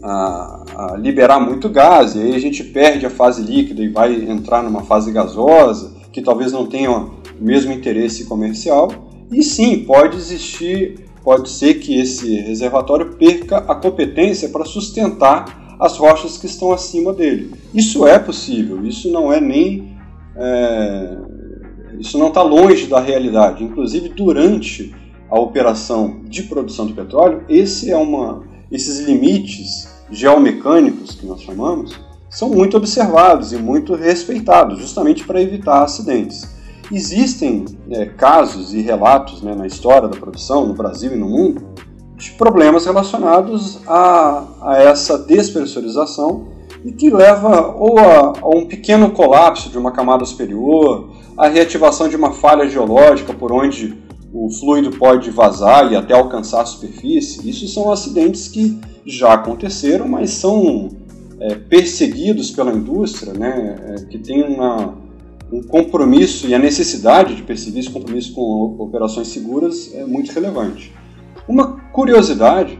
a, 0.00 0.64
a, 0.76 0.96
liberar 0.96 1.40
muito 1.40 1.68
gás, 1.68 2.14
e 2.14 2.20
aí 2.20 2.34
a 2.36 2.38
gente 2.38 2.62
perde 2.62 3.04
a 3.04 3.10
fase 3.10 3.42
líquida 3.42 3.82
e 3.82 3.88
vai 3.88 4.14
entrar 4.30 4.62
numa 4.62 4.84
fase 4.84 5.10
gasosa, 5.10 5.92
que 6.12 6.22
talvez 6.22 6.52
não 6.52 6.64
tenha 6.64 6.92
o 6.92 7.10
mesmo 7.40 7.72
interesse 7.72 8.24
comercial. 8.26 8.88
E 9.32 9.42
sim, 9.42 9.80
pode 9.80 10.16
existir, 10.16 11.06
pode 11.24 11.50
ser 11.50 11.74
que 11.80 11.98
esse 11.98 12.36
reservatório 12.36 13.16
perca 13.16 13.56
a 13.56 13.74
competência 13.74 14.48
para 14.48 14.64
sustentar 14.64 15.76
as 15.80 15.96
rochas 15.96 16.38
que 16.38 16.46
estão 16.46 16.70
acima 16.70 17.12
dele. 17.12 17.50
Isso 17.74 18.06
é 18.06 18.20
possível, 18.20 18.86
isso 18.86 19.10
não 19.10 19.32
é 19.32 19.40
nem. 19.40 19.96
É, 20.36 21.16
isso 21.98 22.16
não 22.16 22.28
está 22.28 22.42
longe 22.42 22.86
da 22.86 23.00
realidade. 23.00 23.64
Inclusive, 23.64 24.10
durante 24.10 24.94
a 25.32 25.40
operação 25.40 26.20
de 26.24 26.42
produção 26.42 26.84
de 26.84 26.92
petróleo, 26.92 27.42
esse 27.48 27.90
é 27.90 27.96
uma, 27.96 28.42
esses 28.70 29.00
limites 29.00 29.88
geomecânicos, 30.10 31.14
que 31.14 31.24
nós 31.24 31.40
chamamos, 31.40 31.98
são 32.28 32.50
muito 32.50 32.76
observados 32.76 33.50
e 33.50 33.56
muito 33.56 33.94
respeitados, 33.94 34.78
justamente 34.78 35.24
para 35.24 35.40
evitar 35.40 35.82
acidentes. 35.82 36.46
Existem 36.92 37.64
é, 37.90 38.04
casos 38.04 38.74
e 38.74 38.82
relatos 38.82 39.40
né, 39.40 39.54
na 39.54 39.66
história 39.66 40.06
da 40.06 40.18
produção, 40.18 40.66
no 40.66 40.74
Brasil 40.74 41.14
e 41.14 41.16
no 41.16 41.30
mundo, 41.30 41.62
de 42.14 42.32
problemas 42.32 42.84
relacionados 42.84 43.80
a, 43.86 44.44
a 44.60 44.82
essa 44.82 45.16
despressurização 45.16 46.48
e 46.84 46.92
que 46.92 47.08
leva 47.08 47.74
ou 47.74 47.98
a, 47.98 48.32
a, 48.38 48.48
um 48.48 48.66
pequeno 48.66 49.10
colapso 49.12 49.70
de 49.70 49.78
uma 49.78 49.92
camada 49.92 50.26
superior, 50.26 51.08
a 51.38 51.48
reativação 51.48 52.06
de 52.06 52.16
uma 52.16 52.32
falha 52.32 52.68
geológica 52.68 53.32
por 53.32 53.50
onde 53.50 54.01
o 54.32 54.50
fluido 54.50 54.90
pode 54.90 55.30
vazar 55.30 55.92
e 55.92 55.96
até 55.96 56.14
alcançar 56.14 56.62
a 56.62 56.66
superfície. 56.66 57.48
Isso 57.48 57.68
são 57.68 57.92
acidentes 57.92 58.48
que 58.48 58.80
já 59.04 59.34
aconteceram, 59.34 60.08
mas 60.08 60.30
são 60.30 60.88
é, 61.38 61.54
perseguidos 61.54 62.50
pela 62.50 62.72
indústria, 62.72 63.32
né, 63.34 63.76
é, 63.88 64.04
que 64.06 64.18
tem 64.18 64.42
uma, 64.42 64.96
um 65.52 65.62
compromisso 65.62 66.46
e 66.46 66.54
a 66.54 66.58
necessidade 66.58 67.34
de 67.34 67.42
perseguir 67.42 67.80
esse 67.80 67.90
compromisso 67.90 68.32
com 68.32 68.76
operações 68.78 69.28
seguras 69.28 69.94
é 69.94 70.04
muito 70.04 70.32
relevante. 70.32 70.92
Uma 71.46 71.78
curiosidade, 71.92 72.78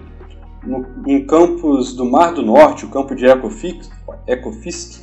no, 0.64 0.86
em 1.06 1.26
campos 1.26 1.92
do 1.94 2.04
Mar 2.04 2.32
do 2.32 2.42
Norte, 2.42 2.86
o 2.86 2.88
campo 2.88 3.14
de 3.14 3.26
Ekofisk, 3.26 3.90
Ekofisk 4.26 5.01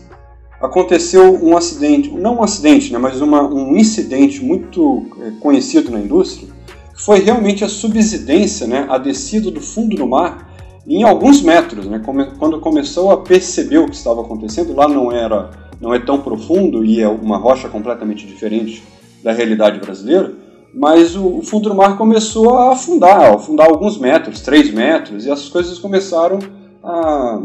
aconteceu 0.61 1.43
um 1.43 1.55
acidente, 1.55 2.09
não 2.09 2.37
um 2.37 2.43
acidente, 2.43 2.91
né, 2.91 2.99
mas 2.99 3.21
uma, 3.21 3.41
um 3.43 3.75
incidente 3.77 4.43
muito 4.43 5.05
é, 5.21 5.31
conhecido 5.39 5.89
na 5.89 5.99
indústria, 5.99 6.49
que 6.95 7.01
foi 7.01 7.19
realmente 7.19 7.63
a 7.63 7.69
subsidência, 7.69 8.67
né, 8.67 8.85
a 8.89 8.97
descida 8.97 9.49
do 9.49 9.61
fundo 9.61 9.95
do 9.95 10.07
mar 10.07 10.49
em 10.85 11.03
alguns 11.03 11.41
metros, 11.41 11.85
né, 11.85 12.01
quando 12.37 12.59
começou 12.59 13.11
a 13.11 13.17
perceber 13.17 13.77
o 13.77 13.85
que 13.85 13.95
estava 13.95 14.21
acontecendo, 14.21 14.75
lá 14.75 14.87
não 14.87 15.11
era, 15.11 15.51
não 15.79 15.93
é 15.93 15.99
tão 15.99 16.19
profundo 16.19 16.83
e 16.83 17.01
é 17.01 17.07
uma 17.07 17.37
rocha 17.37 17.69
completamente 17.69 18.25
diferente 18.25 18.83
da 19.23 19.31
realidade 19.31 19.79
brasileira, 19.79 20.33
mas 20.73 21.15
o, 21.15 21.41
fundo 21.41 21.69
do 21.69 21.75
mar 21.75 21.97
começou 21.97 22.55
a 22.55 22.73
afundar, 22.73 23.21
a 23.21 23.35
afundar 23.35 23.67
alguns 23.67 23.97
metros, 23.97 24.41
3 24.41 24.71
metros, 24.71 25.25
e 25.25 25.31
as 25.31 25.47
coisas 25.49 25.79
começaram 25.79 26.39
a, 26.83 27.39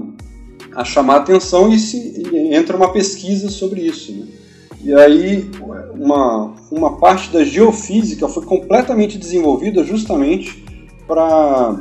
a 0.74 0.84
chamar 0.84 1.16
atenção 1.16 1.72
e, 1.72 1.78
se, 1.78 2.22
e 2.32 2.54
entra 2.54 2.76
uma 2.76 2.92
pesquisa 2.92 3.48
sobre 3.48 3.82
isso. 3.82 4.12
Né? 4.12 4.26
E 4.82 4.94
aí 4.94 5.50
uma, 5.94 6.52
uma 6.70 6.98
parte 6.98 7.30
da 7.30 7.42
geofísica 7.44 8.28
foi 8.28 8.44
completamente 8.44 9.16
desenvolvida 9.16 9.82
justamente 9.82 10.64
para 11.06 11.76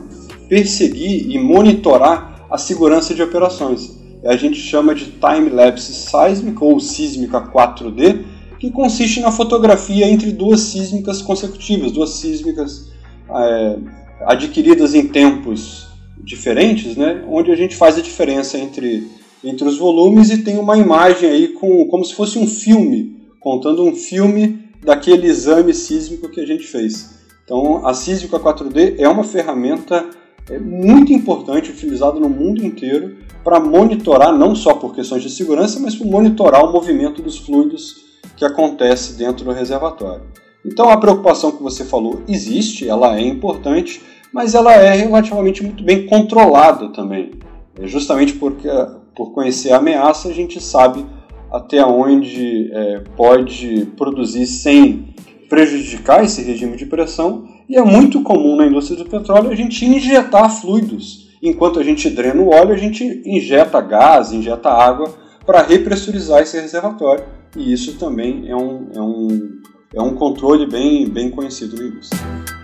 perseguir 0.47 1.29
e 1.29 1.39
monitorar 1.39 2.45
a 2.50 2.57
segurança 2.57 3.13
de 3.13 3.21
operações. 3.21 3.97
A 4.23 4.38
gente 4.38 4.57
chama 4.57 4.95
de 4.95 5.12
time-lapse 5.12 5.93
sísmica 5.93 6.63
ou 6.63 6.79
sísmica 6.79 7.41
4D, 7.41 8.23
que 8.57 8.71
consiste 8.71 9.19
na 9.19 9.31
fotografia 9.31 10.07
entre 10.07 10.31
duas 10.31 10.62
sísmicas 10.62 11.21
consecutivas, 11.21 11.91
duas 11.91 12.12
sísmicas 12.12 12.89
é, 13.29 13.77
adquiridas 14.25 14.93
em 14.93 15.07
tempos 15.09 15.92
diferentes, 16.23 16.95
né, 16.95 17.23
onde 17.27 17.51
a 17.51 17.55
gente 17.55 17.75
faz 17.75 17.97
a 17.97 18.01
diferença 18.01 18.57
entre, 18.57 19.07
entre 19.43 19.67
os 19.67 19.77
volumes 19.77 20.29
e 20.29 20.43
tem 20.43 20.57
uma 20.57 20.77
imagem 20.77 21.29
aí 21.29 21.47
com, 21.49 21.85
como 21.87 22.03
se 22.05 22.15
fosse 22.15 22.39
um 22.39 22.47
filme, 22.47 23.21
contando 23.39 23.83
um 23.83 23.95
filme 23.95 24.59
daquele 24.81 25.27
exame 25.27 25.73
sísmico 25.73 26.29
que 26.29 26.39
a 26.39 26.45
gente 26.45 26.65
fez. 26.65 27.21
Então, 27.43 27.85
a 27.85 27.93
Sísmica 27.93 28.39
4D 28.39 28.95
é 28.97 29.07
uma 29.07 29.23
ferramenta 29.23 30.09
é 30.49 30.59
muito 30.59 31.13
importante, 31.13 31.71
utilizado 31.71 32.19
no 32.19 32.27
mundo 32.27 32.65
inteiro, 32.65 33.15
para 33.43 33.59
monitorar, 33.59 34.37
não 34.37 34.55
só 34.55 34.73
por 34.73 34.93
questões 34.93 35.23
de 35.23 35.29
segurança, 35.29 35.79
mas 35.79 35.95
para 35.95 36.07
monitorar 36.07 36.65
o 36.65 36.71
movimento 36.71 37.21
dos 37.21 37.37
fluidos 37.37 38.03
que 38.35 38.43
acontece 38.43 39.13
dentro 39.13 39.45
do 39.45 39.51
reservatório. 39.51 40.23
Então 40.65 40.89
a 40.89 40.97
preocupação 40.97 41.51
que 41.51 41.63
você 41.63 41.83
falou 41.83 42.21
existe, 42.27 42.87
ela 42.87 43.17
é 43.17 43.21
importante, 43.21 44.01
mas 44.33 44.55
ela 44.55 44.73
é 44.73 44.95
relativamente 44.95 45.63
muito 45.63 45.83
bem 45.83 46.07
controlada 46.07 46.89
também. 46.89 47.31
É 47.79 47.87
justamente 47.87 48.33
porque, 48.33 48.67
por 49.15 49.31
conhecer 49.31 49.71
a 49.71 49.77
ameaça, 49.77 50.29
a 50.29 50.33
gente 50.33 50.59
sabe 50.59 51.05
até 51.51 51.85
onde 51.85 52.71
é, 52.73 53.03
pode 53.15 53.85
produzir 53.95 54.47
sem 54.47 55.13
prejudicar 55.47 56.23
esse 56.23 56.41
regime 56.41 56.75
de 56.75 56.87
pressão 56.87 57.47
e 57.69 57.77
é 57.77 57.81
muito 57.83 58.23
comum 58.23 58.55
na 58.55 58.65
indústria 58.65 58.97
do 58.97 59.09
petróleo 59.09 59.51
a 59.51 59.55
gente 59.55 59.85
injetar 59.85 60.49
fluidos. 60.49 61.31
Enquanto 61.41 61.79
a 61.79 61.83
gente 61.83 62.09
drena 62.09 62.41
o 62.41 62.49
óleo, 62.49 62.73
a 62.73 62.77
gente 62.77 63.21
injeta 63.25 63.79
gás, 63.81 64.31
injeta 64.31 64.69
água 64.69 65.13
para 65.45 65.61
repressurizar 65.61 66.41
esse 66.41 66.59
reservatório. 66.59 67.25
E 67.55 67.71
isso 67.71 67.99
também 67.99 68.49
é 68.49 68.55
um, 68.55 68.87
é 68.95 69.01
um, 69.01 69.51
é 69.93 70.01
um 70.01 70.15
controle 70.15 70.65
bem, 70.65 71.07
bem 71.07 71.29
conhecido 71.29 71.75
na 71.75 71.83
indústria. 71.83 72.62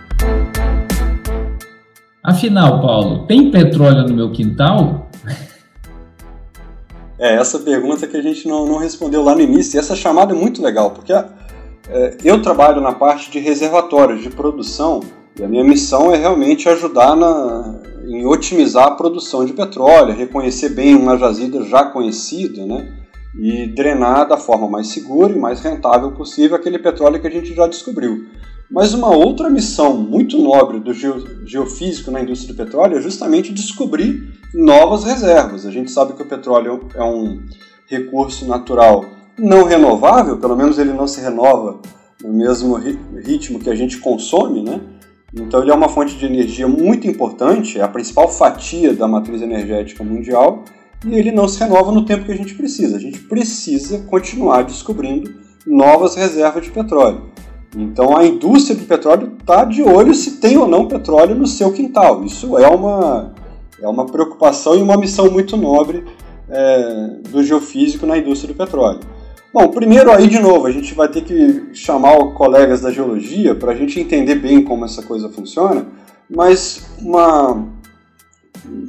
Afinal, 2.22 2.82
Paulo, 2.82 3.26
tem 3.26 3.50
petróleo 3.50 4.06
no 4.06 4.14
meu 4.14 4.30
quintal? 4.30 5.08
É, 7.18 7.34
essa 7.36 7.58
pergunta 7.58 8.06
que 8.06 8.16
a 8.16 8.22
gente 8.22 8.46
não, 8.46 8.66
não 8.66 8.76
respondeu 8.78 9.22
lá 9.22 9.34
no 9.34 9.40
início. 9.40 9.76
E 9.76 9.78
essa 9.78 9.96
chamada 9.96 10.34
é 10.34 10.36
muito 10.36 10.62
legal, 10.62 10.90
porque 10.90 11.12
é, 11.12 12.16
eu 12.22 12.40
trabalho 12.42 12.80
na 12.80 12.92
parte 12.92 13.30
de 13.30 13.38
reservatórios 13.38 14.22
de 14.22 14.30
produção 14.30 15.00
e 15.38 15.42
a 15.42 15.48
minha 15.48 15.64
missão 15.64 16.12
é 16.12 16.16
realmente 16.16 16.68
ajudar 16.68 17.16
na, 17.16 17.80
em 18.06 18.26
otimizar 18.26 18.88
a 18.88 18.90
produção 18.92 19.44
de 19.44 19.52
petróleo, 19.52 20.14
reconhecer 20.14 20.70
bem 20.70 20.94
uma 20.94 21.16
jazida 21.16 21.62
já 21.64 21.84
conhecida, 21.84 22.66
né? 22.66 22.96
E 23.38 23.66
drenar 23.68 24.28
da 24.28 24.36
forma 24.36 24.68
mais 24.68 24.88
segura 24.88 25.32
e 25.32 25.38
mais 25.38 25.60
rentável 25.60 26.12
possível 26.12 26.56
aquele 26.56 26.78
petróleo 26.78 27.20
que 27.20 27.26
a 27.26 27.30
gente 27.30 27.54
já 27.54 27.66
descobriu. 27.66 28.26
Mas 28.70 28.94
uma 28.94 29.08
outra 29.08 29.50
missão 29.50 29.96
muito 29.96 30.38
nobre 30.38 30.78
do 30.78 30.92
geofísico 30.94 32.10
na 32.10 32.20
indústria 32.20 32.54
do 32.54 32.56
petróleo 32.56 32.98
é 32.98 33.02
justamente 33.02 33.52
descobrir 33.52 34.38
novas 34.54 35.02
reservas. 35.02 35.66
A 35.66 35.72
gente 35.72 35.90
sabe 35.90 36.12
que 36.12 36.22
o 36.22 36.26
petróleo 36.26 36.88
é 36.94 37.02
um 37.02 37.42
recurso 37.88 38.46
natural 38.46 39.04
não 39.36 39.64
renovável, 39.64 40.38
pelo 40.38 40.56
menos 40.56 40.78
ele 40.78 40.92
não 40.92 41.08
se 41.08 41.20
renova 41.20 41.80
no 42.22 42.32
mesmo 42.32 42.74
ritmo 42.74 43.58
que 43.58 43.70
a 43.70 43.74
gente 43.74 43.98
consome, 43.98 44.62
né? 44.62 44.80
Então 45.34 45.62
ele 45.62 45.70
é 45.70 45.74
uma 45.74 45.88
fonte 45.88 46.16
de 46.16 46.26
energia 46.26 46.68
muito 46.68 47.08
importante, 47.08 47.78
é 47.78 47.82
a 47.82 47.88
principal 47.88 48.28
fatia 48.28 48.92
da 48.92 49.08
matriz 49.08 49.42
energética 49.42 50.04
mundial 50.04 50.64
e 51.06 51.14
ele 51.14 51.32
não 51.32 51.48
se 51.48 51.58
renova 51.58 51.90
no 51.90 52.04
tempo 52.04 52.24
que 52.24 52.32
a 52.32 52.36
gente 52.36 52.54
precisa. 52.54 52.96
A 52.96 53.00
gente 53.00 53.20
precisa 53.20 53.98
continuar 54.00 54.62
descobrindo 54.62 55.32
novas 55.66 56.14
reservas 56.14 56.64
de 56.64 56.70
petróleo. 56.70 57.30
Então 57.76 58.16
a 58.16 58.26
indústria 58.26 58.76
de 58.76 58.84
petróleo 58.84 59.36
está 59.38 59.64
de 59.64 59.82
olho 59.82 60.14
se 60.14 60.40
tem 60.40 60.56
ou 60.56 60.66
não 60.66 60.88
petróleo 60.88 61.34
no 61.34 61.46
seu 61.46 61.72
quintal. 61.72 62.24
Isso 62.24 62.58
é 62.58 62.68
uma, 62.68 63.32
é 63.80 63.88
uma 63.88 64.06
preocupação 64.06 64.76
e 64.76 64.82
uma 64.82 64.96
missão 64.96 65.30
muito 65.30 65.56
nobre 65.56 66.04
é, 66.48 67.16
do 67.28 67.42
geofísico 67.44 68.06
na 68.06 68.18
indústria 68.18 68.52
do 68.52 68.56
petróleo. 68.56 69.00
Bom, 69.52 69.68
primeiro 69.68 70.12
aí 70.12 70.28
de 70.28 70.38
novo, 70.38 70.66
a 70.66 70.70
gente 70.70 70.94
vai 70.94 71.08
ter 71.08 71.22
que 71.22 71.74
chamar 71.74 72.16
colegas 72.34 72.80
da 72.80 72.90
geologia 72.90 73.54
para 73.54 73.72
a 73.72 73.74
gente 73.74 73.98
entender 73.98 74.36
bem 74.36 74.62
como 74.62 74.84
essa 74.84 75.02
coisa 75.02 75.28
funciona, 75.28 75.86
mas 76.28 76.88
uma, 77.00 77.66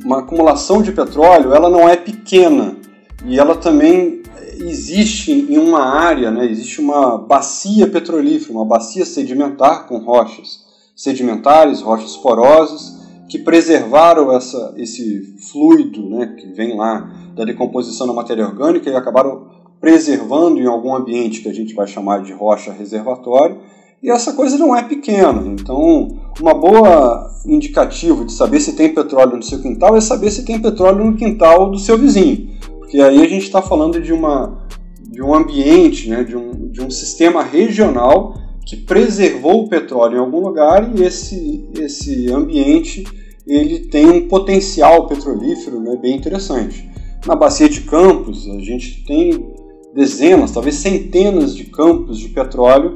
uma 0.03 0.19
acumulação 0.19 0.81
de 0.81 0.91
petróleo 0.91 1.53
ela 1.53 1.69
não 1.69 1.89
é 1.89 1.95
pequena 1.95 2.75
e 3.25 3.39
ela 3.39 3.55
também 3.55 4.21
existe 4.59 5.31
em 5.31 5.57
uma 5.57 5.83
área, 5.83 6.31
né, 6.31 6.45
existe 6.45 6.79
uma 6.79 7.17
bacia 7.17 7.87
petrolífera, 7.87 8.53
uma 8.53 8.65
bacia 8.65 9.05
sedimentar 9.05 9.87
com 9.87 9.97
rochas 9.99 10.65
sedimentares, 10.95 11.81
rochas 11.81 12.15
porosas, 12.17 12.99
que 13.27 13.39
preservaram 13.39 14.31
essa, 14.31 14.73
esse 14.77 15.35
fluido 15.51 16.09
né, 16.09 16.35
que 16.37 16.47
vem 16.47 16.75
lá 16.75 17.09
da 17.33 17.45
decomposição 17.45 18.05
da 18.05 18.13
matéria 18.13 18.45
orgânica 18.45 18.89
e 18.89 18.95
acabaram 18.95 19.47
preservando 19.79 20.59
em 20.59 20.67
algum 20.67 20.93
ambiente 20.93 21.41
que 21.41 21.49
a 21.49 21.53
gente 21.53 21.73
vai 21.73 21.87
chamar 21.87 22.21
de 22.21 22.33
rocha 22.33 22.71
reservatório. 22.71 23.57
E 24.03 24.09
essa 24.09 24.33
coisa 24.33 24.57
não 24.57 24.75
é 24.75 24.83
pequena. 24.83 25.43
Então, 25.47 26.19
uma 26.39 26.53
boa 26.53 27.31
indicativo 27.45 28.25
de 28.25 28.33
saber 28.33 28.59
se 28.59 28.73
tem 28.75 28.93
petróleo 28.93 29.37
no 29.37 29.43
seu 29.43 29.61
quintal 29.61 29.95
é 29.95 30.01
saber 30.01 30.29
se 30.29 30.43
tem 30.43 30.59
petróleo 30.59 31.05
no 31.05 31.15
quintal 31.15 31.71
do 31.71 31.79
seu 31.79 31.97
vizinho. 31.97 32.50
Porque 32.91 33.01
aí 33.01 33.21
a 33.21 33.29
gente 33.29 33.43
está 33.43 33.61
falando 33.61 34.01
de, 34.01 34.11
uma, 34.11 34.67
de 35.01 35.23
um 35.23 35.33
ambiente, 35.33 36.09
né, 36.09 36.25
de, 36.25 36.35
um, 36.35 36.67
de 36.69 36.81
um 36.81 36.89
sistema 36.89 37.41
regional 37.41 38.35
que 38.65 38.75
preservou 38.75 39.63
o 39.63 39.69
petróleo 39.69 40.17
em 40.17 40.19
algum 40.19 40.41
lugar 40.41 40.91
e 40.93 41.01
esse, 41.01 41.69
esse 41.79 42.29
ambiente 42.29 43.05
ele 43.47 43.79
tem 43.79 44.09
um 44.09 44.27
potencial 44.27 45.07
petrolífero 45.07 45.79
né, 45.79 45.95
bem 45.95 46.17
interessante. 46.17 46.85
Na 47.25 47.33
bacia 47.33 47.69
de 47.69 47.79
Campos, 47.79 48.45
a 48.49 48.59
gente 48.59 49.05
tem 49.05 49.53
dezenas, 49.95 50.51
talvez 50.51 50.75
centenas 50.75 51.55
de 51.55 51.63
campos 51.63 52.19
de 52.19 52.27
petróleo 52.27 52.95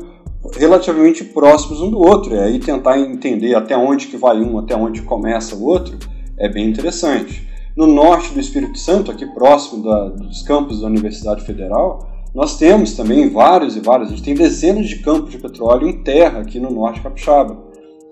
relativamente 0.58 1.24
próximos 1.24 1.80
um 1.80 1.90
do 1.90 2.00
outro. 2.00 2.36
E 2.36 2.40
aí 2.40 2.60
tentar 2.60 3.00
entender 3.00 3.56
até 3.56 3.78
onde 3.78 4.08
que 4.08 4.18
vai 4.18 4.42
um, 4.42 4.60
até 4.60 4.76
onde 4.76 5.04
começa 5.04 5.56
o 5.56 5.64
outro, 5.64 5.98
é 6.38 6.50
bem 6.50 6.68
interessante. 6.68 7.55
No 7.76 7.88
norte 7.88 8.34
do 8.34 8.40
Espírito 8.40 8.78
Santo, 8.78 9.12
aqui 9.12 9.26
próximo 9.26 9.84
da, 9.84 10.10
dos 10.10 10.42
campos 10.44 10.82
da 10.82 10.88
Universidade 10.88 11.44
Federal, 11.44 12.08
nós 12.34 12.58
temos 12.58 12.96
também 12.96 13.30
vários 13.30 13.76
e 13.76 13.80
vários, 13.80 14.10
a 14.10 14.12
gente 14.12 14.24
tem 14.24 14.36
dezenas 14.36 14.88
de 14.88 15.00
campos 15.00 15.32
de 15.32 15.38
petróleo 15.38 15.88
em 15.88 16.04
terra 16.04 16.40
aqui 16.40 16.60
no 16.60 16.72
norte 16.72 17.02
capixaba. 17.02 17.58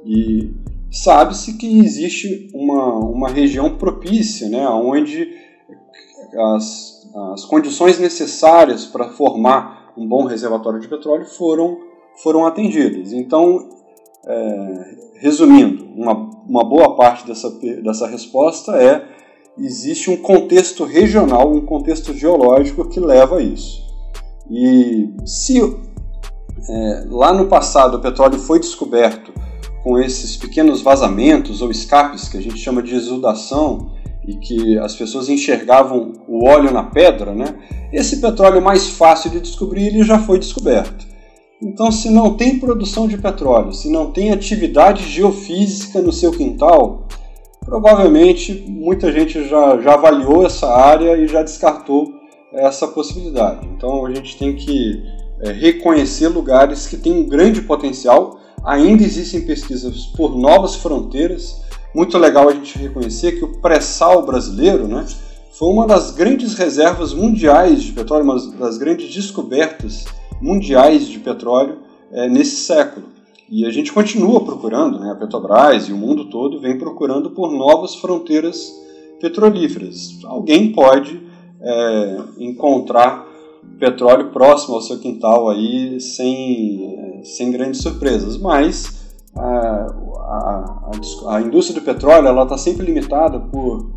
E 0.06 0.54
sabe-se 0.92 1.58
que 1.58 1.80
existe 1.80 2.50
uma, 2.54 2.96
uma 3.00 3.30
região 3.30 3.78
propícia, 3.78 4.50
né, 4.50 4.68
onde 4.68 5.30
as 6.38 6.94
as 7.16 7.46
condições 7.46 8.00
necessárias 8.00 8.86
para 8.86 9.10
formar 9.10 9.94
um 9.96 10.08
bom 10.08 10.26
reservatório 10.26 10.80
de 10.80 10.88
petróleo 10.88 11.26
foram, 11.26 11.78
foram 12.24 12.46
atendidas. 12.46 13.14
Então, 13.14 13.70
é, 14.26 14.96
resumindo, 15.20 15.86
uma, 15.96 16.14
uma 16.48 16.64
boa 16.68 16.96
parte 16.96 17.28
dessa, 17.28 17.50
dessa 17.84 18.08
resposta 18.08 18.76
é 18.76 19.08
existe 19.58 20.10
um 20.10 20.18
contexto 20.18 20.84
regional, 20.84 21.52
um 21.52 21.62
contexto 21.62 22.14
geológico 22.14 22.88
que 22.90 23.00
leva 23.00 23.38
a 23.38 23.42
isso. 23.42 23.84
E 24.50 25.14
se 25.26 25.60
é, 25.60 27.06
lá 27.10 27.34
no 27.34 27.48
passado 27.48 27.98
o 27.98 28.02
petróleo 28.02 28.40
foi 28.40 28.60
descoberto 28.60 29.32
com 29.84 30.00
esses 30.00 30.38
pequenos 30.38 30.82
vazamentos 30.82 31.62
ou 31.62 31.70
escapes 31.70 32.30
que 32.30 32.38
a 32.38 32.42
gente 32.42 32.58
chama 32.58 32.82
de 32.82 32.96
exudação, 32.96 33.92
e 34.28 34.36
que 34.36 34.78
as 34.80 34.96
pessoas 34.96 35.30
enxergavam 35.30 36.14
o 36.28 36.48
óleo 36.48 36.72
na 36.72 36.84
pedra, 36.84 37.34
né? 37.34 37.56
Esse 37.92 38.18
petróleo 38.18 38.62
mais 38.62 38.90
fácil 38.90 39.30
de 39.30 39.40
descobrir 39.40 39.88
ele 39.88 40.04
já 40.04 40.18
foi 40.20 40.40
descoberto. 40.40 41.06
Então, 41.62 41.92
se 41.92 42.10
não 42.10 42.36
tem 42.36 42.60
produção 42.60 43.08
de 43.08 43.18
petróleo, 43.18 43.74
se 43.74 43.90
não 43.90 44.12
tem 44.12 44.32
atividade 44.32 45.08
geofísica 45.08 46.02
no 46.02 46.12
seu 46.12 46.32
quintal, 46.32 47.08
provavelmente 47.66 48.66
muita 48.68 49.12
gente 49.12 49.48
já, 49.48 49.80
já 49.80 49.94
avaliou 49.94 50.46
essa 50.46 50.68
área 50.68 51.18
e 51.18 51.28
já 51.28 51.42
descartou 51.42 52.14
essa 52.52 52.88
possibilidade. 52.88 53.68
Então, 53.76 54.06
a 54.06 54.14
gente 54.14 54.38
tem 54.38 54.56
que 54.56 55.04
é, 55.42 55.52
reconhecer 55.52 56.28
lugares 56.28 56.88
que 56.88 56.98
têm 56.98 57.14
um 57.14 57.28
grande 57.28 57.62
potencial. 57.62 58.40
Ainda 58.64 59.04
existem 59.04 59.42
pesquisas 59.42 60.06
por 60.16 60.38
novas 60.38 60.76
fronteiras 60.76 61.64
muito 61.94 62.18
legal 62.18 62.50
a 62.50 62.54
gente 62.54 62.78
reconhecer 62.78 63.34
que 63.34 63.46
o 63.46 63.60
pré-sal 63.60 64.26
brasileiro 64.26 64.88
né, 64.88 65.06
foi 65.52 65.70
uma 65.70 65.86
das 65.86 66.12
grandes 66.12 66.56
reservas 66.56 67.14
mundiais 67.14 67.84
de 67.84 67.92
petróleo, 67.92 68.24
uma 68.24 68.40
das 68.58 68.78
grandes 68.78 69.14
descobertas 69.14 70.06
mundiais 70.42 71.08
de 71.08 71.20
petróleo 71.20 71.78
é, 72.12 72.28
nesse 72.28 72.56
século. 72.66 73.13
E 73.56 73.68
a 73.68 73.70
gente 73.70 73.94
continua 73.94 74.44
procurando, 74.44 75.00
né, 75.00 75.12
a 75.12 75.16
Petrobras 75.16 75.88
e 75.88 75.94
o 75.94 75.96
mundo 75.96 76.26
todo 76.26 76.60
vem 76.60 76.76
procurando 76.76 77.30
por 77.30 77.52
novas 77.52 77.94
fronteiras 77.94 78.74
petrolíferas. 79.22 80.18
Alguém 80.24 80.72
pode 80.72 81.22
é, 81.62 82.18
encontrar 82.40 83.28
petróleo 83.78 84.32
próximo 84.32 84.74
ao 84.74 84.82
seu 84.82 84.98
quintal 84.98 85.52
aí 85.52 86.02
sem, 86.02 87.22
sem 87.24 87.52
grandes 87.52 87.84
surpresas, 87.84 88.38
mas 88.38 89.14
a, 89.36 89.86
a, 90.58 90.92
a, 91.36 91.42
indústria 91.44 91.80
do 91.80 91.86
petróleo 91.86 92.30
ela 92.30 92.42
está 92.42 92.58
sempre 92.58 92.88
limitada 92.88 93.40
por 93.40 93.92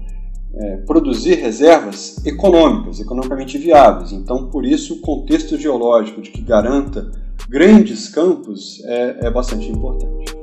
é, 0.55 0.77
produzir 0.87 1.37
reservas 1.37 2.23
econômicas, 2.27 3.01
economicamente 3.01 3.57
viáveis. 3.57 4.13
Então, 4.13 4.51
por 4.51 4.67
isso, 4.67 4.97
o 4.97 5.01
contexto 5.01 5.57
geológico 5.57 6.21
de 6.21 6.31
que 6.31 6.43
garanta 6.43 7.11
grandes 7.57 8.11
campos 8.11 8.85
é, 8.85 9.29
é 9.29 9.31
bastante 9.31 9.67
importante. 9.71 10.37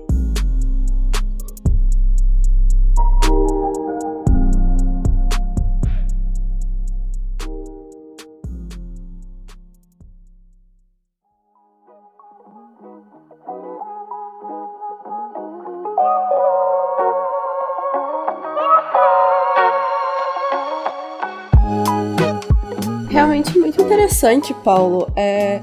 interessante, 24.23 24.53
Paulo. 24.63 25.11
É, 25.15 25.61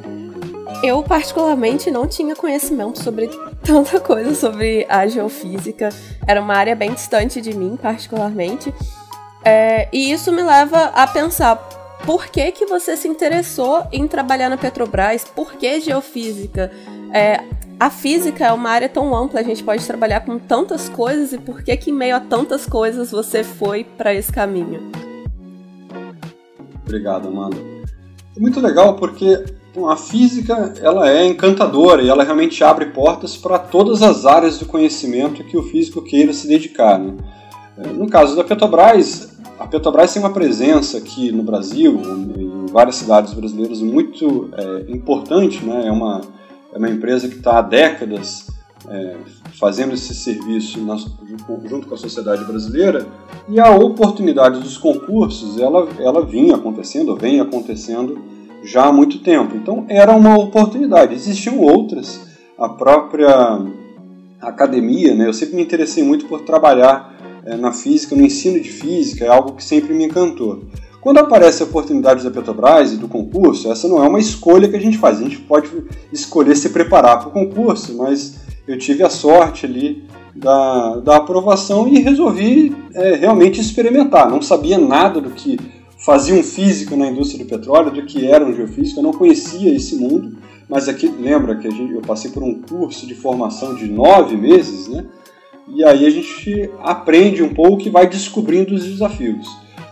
eu, 0.83 1.03
particularmente, 1.03 1.91
não 1.91 2.07
tinha 2.07 2.35
conhecimento 2.35 3.03
sobre 3.03 3.29
tanta 3.63 4.01
coisa 4.01 4.35
sobre 4.35 4.87
a 4.89 5.07
geofísica. 5.07 5.91
Era 6.27 6.41
uma 6.41 6.55
área 6.55 6.75
bem 6.75 6.93
distante 6.93 7.41
de 7.41 7.55
mim, 7.55 7.79
particularmente. 7.81 8.73
É, 9.45 9.89
e 9.93 10.13
isso 10.13 10.33
me 10.33 10.43
leva 10.43 10.85
a 10.95 11.07
pensar 11.07 11.57
por 12.05 12.27
que, 12.27 12.51
que 12.53 12.67
você 12.67 12.97
se 12.97 13.09
interessou 13.09 13.87
em 13.93 14.07
trabalhar 14.09 14.49
na 14.49 14.57
Petrobras? 14.57 15.25
Por 15.25 15.53
que 15.55 15.81
geofísica? 15.81 16.71
É, 17.13 17.43
a 17.79 17.91
física 17.91 18.47
é 18.47 18.53
uma 18.53 18.71
área 18.71 18.89
tão 18.89 19.15
ampla, 19.15 19.41
a 19.41 19.43
gente 19.43 19.63
pode 19.63 19.87
trabalhar 19.87 20.21
com 20.21 20.39
tantas 20.39 20.89
coisas, 20.89 21.33
e 21.33 21.39
por 21.39 21.63
que, 21.63 21.77
que 21.77 21.91
em 21.91 21.95
meio 21.95 22.17
a 22.17 22.21
tantas 22.21 22.67
coisas 22.67 23.11
você 23.11 23.43
foi 23.43 23.85
para 23.85 24.15
esse 24.15 24.31
caminho? 24.31 24.91
Obrigado, 26.83 27.29
Amanda. 27.29 27.57
Muito 28.37 28.61
legal 28.61 28.97
porque 28.97 29.45
a 29.89 29.97
física 29.97 30.75
ela 30.83 31.11
é 31.11 31.25
encantadora 31.27 32.03
e 32.03 32.09
ela 32.09 32.25
realmente 32.25 32.63
abre 32.65 32.87
portas 32.87 33.37
para 33.37 33.59
todas 33.59 34.03
as 34.03 34.27
áreas 34.27 34.59
do 34.59 34.67
conhecimento 34.67 35.45
que 35.45 35.57
o 35.57 35.63
físico 35.63 36.03
queira 36.03 36.33
se 36.33 36.49
dedicar. 36.49 36.99
Né? 36.99 37.15
É, 37.79 37.87
no 37.89 38.09
caso 38.09 38.35
da 38.35 38.43
Petrobras, 38.43 39.39
a 39.59 39.67
Petrobras 39.67 40.13
tem 40.13 40.23
uma 40.23 40.33
presença 40.33 40.99
aqui 40.99 41.31
no 41.31 41.43
Brasil, 41.43 42.01
em 42.37 42.67
várias 42.67 42.97
cidades 42.97 43.33
brasileiras, 43.33 43.81
muito 43.81 44.51
é, 44.55 44.91
importante. 44.91 45.65
Né? 45.65 45.87
É, 45.87 45.93
uma, 45.93 46.21
é 46.73 46.79
uma 46.79 46.91
empresa 46.91 47.29
que 47.29 47.37
está 47.37 47.59
há 47.59 47.63
décadas 47.63 48.49
é, 48.89 49.17
fazendo 49.53 49.95
esse 49.95 50.15
serviço 50.15 50.81
na, 50.81 50.97
junto 51.65 51.87
com 51.87 51.95
a 51.95 51.99
sociedade 51.99 52.45
brasileira 52.45 53.07
e 53.49 53.61
a 53.61 53.71
oportunidade 53.71 54.59
dos 54.61 54.79
concursos 54.79 55.59
ela, 55.59 55.87
ela 55.99 56.25
vinha 56.25 56.57
acontecendo, 56.57 57.15
vem 57.15 57.41
acontecendo 57.41 58.40
já 58.63 58.87
há 58.87 58.93
muito 58.93 59.19
tempo. 59.19 59.57
Então 59.57 59.85
era 59.89 60.15
uma 60.15 60.39
oportunidade. 60.39 61.15
Existiam 61.15 61.59
outras, 61.59 62.21
a 62.59 62.69
própria 62.69 63.61
academia, 64.41 65.15
né? 65.15 65.27
Eu 65.27 65.33
sempre 65.33 65.57
me 65.57 65.63
interessei 65.63 66.03
muito 66.03 66.27
por 66.27 66.43
trabalhar 66.43 67.17
é, 67.45 67.57
na 67.57 67.73
física, 67.73 68.15
no 68.15 68.25
ensino 68.25 68.61
de 68.61 68.71
física, 68.71 69.25
é 69.25 69.29
algo 69.29 69.53
que 69.53 69.65
sempre 69.65 69.95
me 69.95 70.05
encantou. 70.05 70.65
Quando 71.01 71.19
aparece 71.19 71.63
a 71.63 71.67
oportunidade 71.67 72.23
da 72.23 72.31
Petrobras 72.31 72.93
e 72.93 72.97
do 72.99 73.09
concurso, 73.09 73.73
essa 73.73 73.89
não 73.89 74.05
é 74.05 74.09
uma 74.09 74.21
escolha 74.21 74.69
que 74.69 74.77
a 74.77 74.81
gente 74.81 74.99
faz. 74.99 75.19
A 75.19 75.23
gente 75.23 75.39
pode 75.39 75.71
escolher 76.13 76.55
se 76.55 76.69
preparar 76.69 77.19
para 77.19 77.29
o 77.29 77.33
concurso, 77.33 77.97
mas 77.97 78.39
eu 78.69 78.77
tive 78.77 79.03
a 79.03 79.09
sorte 79.09 79.65
ali 79.65 80.05
da, 80.35 80.97
da 80.97 81.17
aprovação 81.17 81.89
e 81.89 82.01
resolvi 82.01 82.77
é, 82.95 83.15
realmente 83.15 83.61
experimentar. 83.61 84.31
Não 84.31 84.43
sabia 84.43 84.79
nada 84.79 85.21
do 85.23 85.31
que 85.31 85.59
fazia 86.01 86.35
um 86.35 86.43
físico 86.43 86.97
na 86.97 87.09
indústria 87.09 87.45
do 87.45 87.49
petróleo, 87.49 87.91
do 87.91 88.05
que 88.05 88.27
era 88.27 88.45
um 88.45 88.55
geofísico, 88.55 89.01
eu 89.01 89.05
não 89.05 89.13
conhecia 89.13 89.75
esse 89.75 89.97
mundo, 89.97 90.37
mas 90.69 90.89
aqui 90.89 91.09
lembra 91.09 91.57
que 91.57 91.71
gente, 91.71 91.93
eu 91.93 92.01
passei 92.01 92.31
por 92.31 92.43
um 92.43 92.61
curso 92.63 93.07
de 93.07 93.15
formação 93.15 93.75
de 93.75 93.87
nove 93.87 94.37
meses, 94.37 94.89
né? 94.89 95.05
E 95.69 95.85
aí 95.85 96.07
a 96.07 96.11
gente 96.11 96.71
aprende 96.83 97.43
um 97.43 97.55
pouco 97.55 97.83
e 97.87 97.91
vai 97.91 98.09
descobrindo 98.09 98.75
os 98.75 98.85
desafios. 98.85 99.47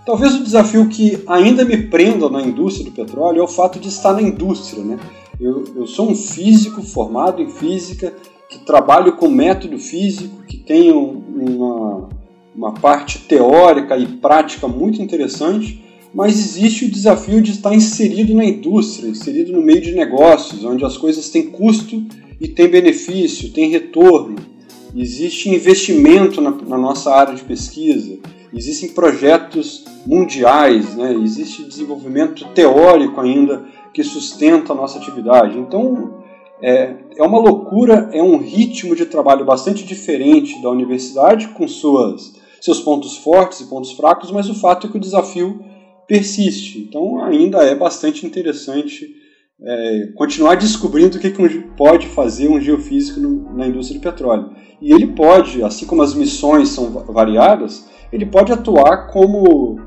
Talvez 0.04 0.34
o 0.34 0.42
desafio 0.42 0.88
que 0.88 1.22
ainda 1.26 1.64
me 1.64 1.76
prenda 1.76 2.28
na 2.30 2.42
indústria 2.42 2.86
do 2.86 2.92
petróleo 2.92 3.40
é 3.40 3.42
o 3.42 3.48
fato 3.48 3.78
de 3.78 3.88
estar 3.88 4.14
na 4.14 4.22
indústria. 4.22 4.82
Né? 4.82 4.98
Eu, 5.38 5.64
eu 5.76 5.86
sou 5.86 6.10
um 6.10 6.16
físico 6.16 6.82
formado 6.82 7.42
em 7.42 7.50
física, 7.50 8.14
que 8.48 8.58
trabalho 8.60 9.16
com 9.16 9.28
método 9.28 9.78
físico, 9.78 10.42
que 10.44 10.56
tem 10.56 10.90
uma, 10.90 12.08
uma 12.56 12.72
parte 12.72 13.18
teórica 13.20 13.96
e 13.96 14.06
prática 14.06 14.66
muito 14.66 15.02
interessante, 15.02 15.84
mas 16.12 16.38
existe 16.38 16.86
o 16.86 16.90
desafio 16.90 17.40
de 17.40 17.52
estar 17.52 17.74
inserido 17.74 18.34
na 18.34 18.44
indústria, 18.44 19.08
inserido 19.08 19.52
no 19.52 19.62
meio 19.62 19.80
de 19.80 19.92
negócios, 19.92 20.64
onde 20.64 20.84
as 20.84 20.96
coisas 20.96 21.28
têm 21.28 21.50
custo 21.50 22.02
e 22.40 22.48
têm 22.48 22.68
benefício, 22.68 23.52
têm 23.52 23.70
retorno. 23.70 24.36
Existe 24.96 25.50
investimento 25.50 26.40
na, 26.40 26.50
na 26.50 26.78
nossa 26.78 27.14
área 27.14 27.34
de 27.34 27.44
pesquisa, 27.44 28.18
existem 28.54 28.88
projetos 28.88 29.84
mundiais, 30.06 30.94
né? 30.94 31.14
existe 31.22 31.64
desenvolvimento 31.64 32.46
teórico 32.54 33.20
ainda 33.20 33.66
que 33.92 34.02
sustenta 34.02 34.72
a 34.72 34.76
nossa 34.76 34.98
atividade. 34.98 35.58
Então, 35.58 36.22
é, 36.62 36.94
é 37.16 37.22
uma 37.22 37.38
loucura, 37.38 38.10
é 38.12 38.22
um 38.22 38.38
ritmo 38.38 38.96
de 38.96 39.06
trabalho 39.06 39.44
bastante 39.44 39.84
diferente 39.84 40.60
da 40.62 40.70
universidade, 40.70 41.48
com 41.48 41.68
suas, 41.68 42.32
seus 42.60 42.80
pontos 42.80 43.16
fortes 43.18 43.60
e 43.60 43.66
pontos 43.66 43.92
fracos, 43.92 44.30
mas 44.30 44.48
o 44.48 44.54
fato 44.54 44.86
é 44.86 44.90
que 44.90 44.96
o 44.96 45.00
desafio 45.00 45.60
persiste. 46.08 46.78
Então, 46.78 47.22
ainda 47.22 47.58
é 47.58 47.74
bastante 47.74 48.26
interessante 48.26 49.14
é, 49.60 50.12
continuar 50.16 50.56
descobrindo 50.56 51.18
o 51.18 51.20
que, 51.20 51.30
que 51.30 51.60
pode 51.76 52.06
fazer 52.08 52.48
um 52.48 52.60
geofísico 52.60 53.20
no, 53.20 53.54
na 53.54 53.66
indústria 53.66 54.00
do 54.00 54.02
petróleo. 54.02 54.50
E 54.80 54.92
ele 54.92 55.08
pode, 55.08 55.62
assim 55.62 55.84
como 55.84 56.02
as 56.02 56.14
missões 56.14 56.70
são 56.70 56.90
variadas, 56.90 57.88
ele 58.12 58.24
pode 58.24 58.52
atuar 58.52 59.08
como, 59.08 59.78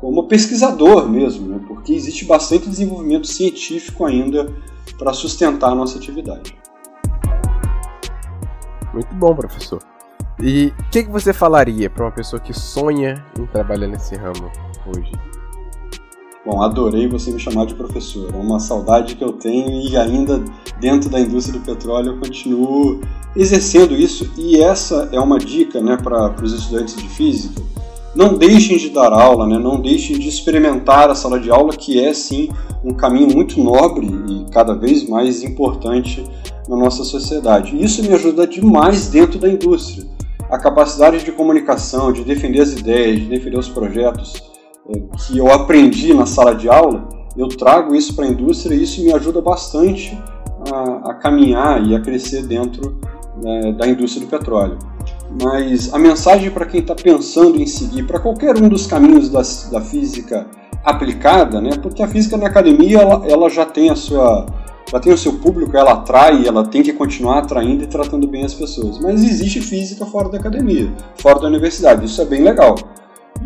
como 0.00 0.26
pesquisador 0.26 1.08
mesmo, 1.08 1.48
né? 1.48 1.60
porque 1.68 1.92
existe 1.92 2.24
bastante 2.24 2.68
desenvolvimento 2.68 3.26
científico 3.26 4.06
ainda 4.06 4.50
para 4.96 5.12
sustentar 5.12 5.72
a 5.72 5.74
nossa 5.74 5.98
atividade. 5.98 6.56
Muito 8.94 9.14
bom, 9.16 9.34
professor. 9.34 9.82
E 10.40 10.72
o 10.78 10.90
que, 10.90 11.02
que 11.02 11.10
você 11.10 11.32
falaria 11.32 11.90
para 11.90 12.04
uma 12.04 12.12
pessoa 12.12 12.40
que 12.40 12.54
sonha 12.54 13.24
em 13.38 13.44
trabalhar 13.46 13.88
nesse 13.88 14.14
ramo 14.14 14.50
hoje? 14.86 15.27
Bom, 16.48 16.62
adorei 16.62 17.06
você 17.06 17.30
me 17.30 17.38
chamar 17.38 17.66
de 17.66 17.74
professor. 17.74 18.30
É 18.32 18.36
uma 18.38 18.58
saudade 18.58 19.16
que 19.16 19.22
eu 19.22 19.34
tenho 19.34 19.82
e 19.86 19.98
ainda 19.98 20.42
dentro 20.80 21.10
da 21.10 21.20
indústria 21.20 21.60
do 21.60 21.62
petróleo 21.62 22.12
eu 22.12 22.18
continuo 22.18 23.02
exercendo 23.36 23.94
isso. 23.94 24.32
E 24.38 24.58
essa 24.58 25.10
é 25.12 25.20
uma 25.20 25.38
dica 25.38 25.78
né, 25.82 25.98
para 25.98 26.42
os 26.42 26.54
estudantes 26.54 26.96
de 26.96 27.06
física. 27.06 27.60
Não 28.16 28.32
deixem 28.32 28.78
de 28.78 28.88
dar 28.88 29.12
aula, 29.12 29.46
né? 29.46 29.58
não 29.58 29.78
deixem 29.78 30.18
de 30.18 30.26
experimentar 30.26 31.10
a 31.10 31.14
sala 31.14 31.38
de 31.38 31.50
aula, 31.50 31.76
que 31.76 32.02
é 32.02 32.14
sim 32.14 32.48
um 32.82 32.94
caminho 32.94 33.28
muito 33.30 33.62
nobre 33.62 34.06
e 34.06 34.50
cada 34.50 34.72
vez 34.72 35.06
mais 35.06 35.42
importante 35.42 36.24
na 36.66 36.78
nossa 36.78 37.04
sociedade. 37.04 37.78
Isso 37.78 38.02
me 38.02 38.14
ajuda 38.14 38.46
demais 38.46 39.08
dentro 39.08 39.38
da 39.38 39.50
indústria. 39.50 40.06
A 40.50 40.58
capacidade 40.58 41.22
de 41.22 41.30
comunicação, 41.30 42.10
de 42.10 42.24
defender 42.24 42.62
as 42.62 42.72
ideias, 42.72 43.18
de 43.18 43.26
defender 43.26 43.58
os 43.58 43.68
projetos 43.68 44.48
que 45.16 45.38
eu 45.38 45.52
aprendi 45.52 46.14
na 46.14 46.26
sala 46.26 46.54
de 46.54 46.68
aula, 46.68 47.08
eu 47.36 47.48
trago 47.48 47.94
isso 47.94 48.14
para 48.14 48.24
a 48.24 48.28
indústria 48.28 48.74
e 48.74 48.82
isso 48.82 49.02
me 49.02 49.12
ajuda 49.12 49.40
bastante 49.40 50.18
a, 50.72 51.10
a 51.10 51.14
caminhar 51.14 51.84
e 51.86 51.94
a 51.94 52.00
crescer 52.00 52.46
dentro 52.46 52.98
né, 53.42 53.72
da 53.72 53.86
indústria 53.86 54.24
do 54.24 54.30
petróleo. 54.30 54.78
Mas 55.40 55.92
a 55.92 55.98
mensagem 55.98 56.50
para 56.50 56.64
quem 56.64 56.80
está 56.80 56.94
pensando 56.94 57.60
em 57.60 57.66
seguir 57.66 58.04
para 58.04 58.18
qualquer 58.18 58.56
um 58.56 58.68
dos 58.68 58.86
caminhos 58.86 59.28
da, 59.28 59.42
da 59.70 59.80
física 59.80 60.46
aplicada, 60.84 61.60
né, 61.60 61.70
porque 61.82 62.02
a 62.02 62.08
física 62.08 62.36
na 62.36 62.46
academia 62.46 63.00
ela, 63.00 63.26
ela 63.28 63.50
já 63.50 63.66
tem 63.66 63.90
a 63.90 63.96
sua 63.96 64.46
já 64.90 64.98
tem 64.98 65.12
o 65.12 65.18
seu 65.18 65.34
público, 65.34 65.76
ela 65.76 65.92
atrai, 65.92 66.46
ela 66.46 66.64
tem 66.64 66.82
que 66.82 66.94
continuar 66.94 67.40
atraindo 67.40 67.84
e 67.84 67.86
tratando 67.86 68.26
bem 68.26 68.42
as 68.42 68.54
pessoas. 68.54 68.98
Mas 68.98 69.22
existe 69.22 69.60
física 69.60 70.06
fora 70.06 70.30
da 70.30 70.38
academia, 70.38 70.90
fora 71.16 71.38
da 71.40 71.46
universidade, 71.46 72.06
isso 72.06 72.22
é 72.22 72.24
bem 72.24 72.42
legal. 72.42 72.74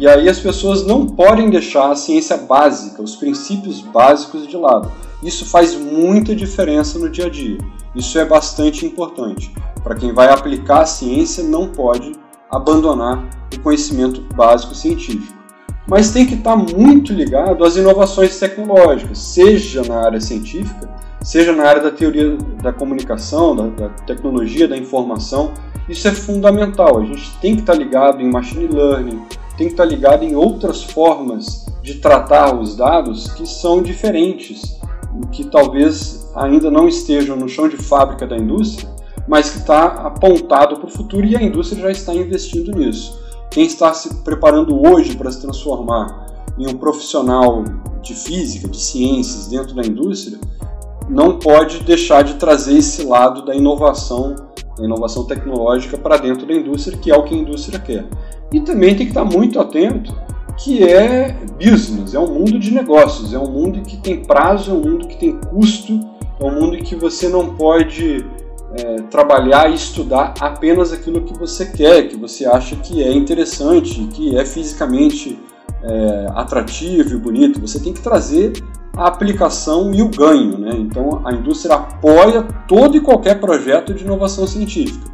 E 0.02 0.08
aí 0.08 0.28
as 0.28 0.40
pessoas 0.40 0.84
não 0.84 1.06
podem 1.06 1.48
deixar 1.48 1.92
a 1.92 1.94
ciência 1.94 2.36
básica, 2.36 3.00
os 3.00 3.14
princípios 3.14 3.80
básicos 3.80 4.48
de 4.48 4.56
lado. 4.56 4.90
Isso 5.22 5.46
faz 5.46 5.76
muita 5.76 6.34
diferença 6.34 6.98
no 6.98 7.08
dia 7.08 7.26
a 7.26 7.30
dia. 7.30 7.58
Isso 7.94 8.18
é 8.18 8.24
bastante 8.24 8.84
importante. 8.84 9.54
Para 9.80 9.94
quem 9.94 10.12
vai 10.12 10.28
aplicar 10.28 10.80
a 10.80 10.86
ciência, 10.86 11.44
não 11.44 11.68
pode 11.68 12.14
abandonar 12.50 13.30
o 13.54 13.60
conhecimento 13.60 14.20
básico 14.34 14.74
científico. 14.74 15.38
Mas 15.86 16.10
tem 16.10 16.26
que 16.26 16.34
estar 16.34 16.56
muito 16.56 17.12
ligado 17.12 17.64
às 17.64 17.76
inovações 17.76 18.36
tecnológicas, 18.40 19.18
seja 19.18 19.82
na 19.82 20.04
área 20.04 20.20
científica, 20.20 20.92
seja 21.22 21.52
na 21.52 21.62
área 21.62 21.80
da 21.80 21.92
teoria 21.92 22.36
da 22.60 22.72
comunicação, 22.72 23.54
da, 23.54 23.68
da 23.68 23.88
tecnologia 23.88 24.66
da 24.66 24.76
informação. 24.76 25.52
Isso 25.88 26.08
é 26.08 26.10
fundamental. 26.12 26.98
A 26.98 27.04
gente 27.04 27.38
tem 27.38 27.54
que 27.54 27.60
estar 27.60 27.74
ligado 27.74 28.20
em 28.20 28.28
machine 28.28 28.66
learning, 28.66 29.22
tem 29.62 29.68
que 29.68 29.74
estar 29.74 29.84
ligado 29.84 30.24
em 30.24 30.34
outras 30.34 30.82
formas 30.82 31.66
de 31.82 31.94
tratar 31.94 32.58
os 32.58 32.74
dados 32.74 33.28
que 33.28 33.46
são 33.46 33.80
diferentes, 33.80 34.76
que 35.30 35.44
talvez 35.44 36.28
ainda 36.34 36.68
não 36.68 36.88
estejam 36.88 37.36
no 37.36 37.48
chão 37.48 37.68
de 37.68 37.76
fábrica 37.76 38.26
da 38.26 38.36
indústria, 38.36 38.90
mas 39.28 39.50
que 39.50 39.58
está 39.58 39.84
apontado 39.84 40.78
para 40.78 40.86
o 40.86 40.90
futuro 40.90 41.24
e 41.24 41.36
a 41.36 41.42
indústria 41.42 41.82
já 41.82 41.90
está 41.92 42.14
investindo 42.14 42.72
nisso. 42.72 43.16
Quem 43.52 43.64
está 43.64 43.94
se 43.94 44.12
preparando 44.24 44.84
hoje 44.84 45.16
para 45.16 45.30
se 45.30 45.40
transformar 45.40 46.26
em 46.58 46.66
um 46.66 46.76
profissional 46.76 47.62
de 48.02 48.14
física, 48.14 48.66
de 48.66 48.80
ciências 48.80 49.46
dentro 49.46 49.76
da 49.76 49.82
indústria, 49.82 50.40
não 51.08 51.38
pode 51.38 51.84
deixar 51.84 52.24
de 52.24 52.34
trazer 52.34 52.78
esse 52.78 53.04
lado 53.04 53.44
da 53.44 53.54
inovação, 53.54 54.34
da 54.76 54.84
inovação 54.84 55.24
tecnológica 55.24 55.96
para 55.96 56.16
dentro 56.16 56.46
da 56.46 56.54
indústria, 56.54 56.98
que 56.98 57.12
é 57.12 57.16
o 57.16 57.22
que 57.22 57.34
a 57.34 57.38
indústria 57.38 57.78
quer. 57.78 58.04
E 58.52 58.60
também 58.60 58.94
tem 58.94 59.06
que 59.06 59.12
estar 59.12 59.24
muito 59.24 59.58
atento 59.60 60.14
que 60.58 60.84
é 60.84 61.34
business, 61.58 62.14
é 62.14 62.18
um 62.18 62.34
mundo 62.34 62.58
de 62.58 62.72
negócios, 62.72 63.32
é 63.32 63.38
um 63.38 63.50
mundo 63.50 63.82
que 63.82 63.96
tem 63.96 64.22
prazo, 64.22 64.70
é 64.70 64.74
um 64.74 64.80
mundo 64.80 65.08
que 65.08 65.16
tem 65.16 65.32
custo, 65.32 65.98
é 66.38 66.44
um 66.44 66.60
mundo 66.60 66.76
que 66.78 66.94
você 66.94 67.28
não 67.28 67.54
pode 67.54 68.24
é, 68.76 68.96
trabalhar 69.10 69.70
e 69.70 69.74
estudar 69.74 70.34
apenas 70.40 70.92
aquilo 70.92 71.22
que 71.22 71.36
você 71.38 71.66
quer, 71.66 72.08
que 72.08 72.16
você 72.16 72.44
acha 72.44 72.76
que 72.76 73.02
é 73.02 73.12
interessante, 73.12 74.06
que 74.12 74.36
é 74.36 74.44
fisicamente 74.44 75.38
é, 75.82 76.26
atrativo 76.34 77.14
e 77.14 77.18
bonito. 77.18 77.60
Você 77.60 77.80
tem 77.80 77.92
que 77.92 78.00
trazer 78.00 78.52
a 78.96 79.06
aplicação 79.06 79.92
e 79.94 80.02
o 80.02 80.08
ganho. 80.08 80.58
Né? 80.58 80.70
Então 80.74 81.22
a 81.24 81.32
indústria 81.32 81.76
apoia 81.76 82.42
todo 82.68 82.96
e 82.96 83.00
qualquer 83.00 83.40
projeto 83.40 83.94
de 83.94 84.04
inovação 84.04 84.46
científica, 84.46 85.10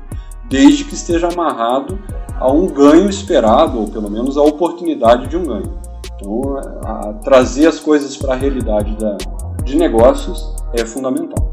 desde 0.49 0.85
que 0.85 0.95
esteja 0.95 1.29
amarrado 1.29 1.99
a 2.39 2.51
um 2.51 2.67
ganho 2.67 3.09
esperado, 3.09 3.81
ou 3.81 3.89
pelo 3.89 4.11
menos 4.11 4.37
a 4.37 4.43
oportunidade 4.43 5.27
de 5.27 5.37
um 5.37 5.45
ganho. 5.45 5.79
Então, 6.15 6.61
trazer 7.23 7.67
as 7.67 7.79
coisas 7.79 8.17
para 8.17 8.35
a 8.35 8.37
realidade 8.37 8.97
da, 8.97 9.17
de 9.65 9.77
negócios 9.77 10.55
é 10.73 10.85
fundamental. 10.85 11.48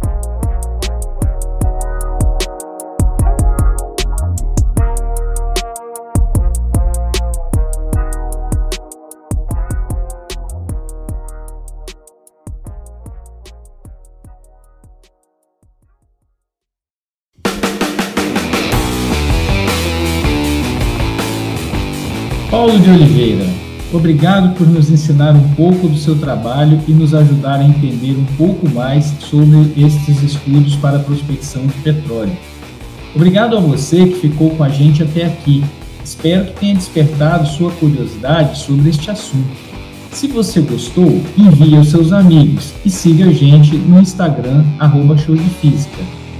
De 22.85 22.91
Oliveira, 22.91 23.45
obrigado 23.91 24.55
por 24.55 24.67
nos 24.67 24.91
ensinar 24.91 25.35
um 25.35 25.49
pouco 25.55 25.87
do 25.87 25.97
seu 25.97 26.15
trabalho 26.15 26.79
e 26.87 26.91
nos 26.91 27.15
ajudar 27.15 27.59
a 27.59 27.63
entender 27.63 28.11
um 28.11 28.25
pouco 28.37 28.69
mais 28.69 29.11
sobre 29.19 29.73
estes 29.75 30.21
estudos 30.21 30.75
para 30.75 30.97
a 30.97 30.99
prospecção 30.99 31.65
de 31.65 31.73
petróleo. 31.79 32.37
Obrigado 33.15 33.57
a 33.57 33.59
você 33.59 34.05
que 34.05 34.19
ficou 34.19 34.51
com 34.51 34.63
a 34.63 34.69
gente 34.69 35.01
até 35.01 35.25
aqui. 35.25 35.63
Espero 36.03 36.45
que 36.45 36.59
tenha 36.59 36.75
despertado 36.75 37.47
sua 37.47 37.71
curiosidade 37.71 38.59
sobre 38.59 38.89
este 38.89 39.09
assunto. 39.09 39.49
Se 40.11 40.27
você 40.27 40.61
gostou, 40.61 41.21
envie 41.35 41.75
aos 41.75 41.89
seus 41.89 42.13
amigos 42.13 42.71
e 42.85 42.89
siga 42.91 43.25
a 43.25 43.33
gente 43.33 43.75
no 43.75 43.99
Instagram, 43.99 44.63
arroba. 44.77 45.15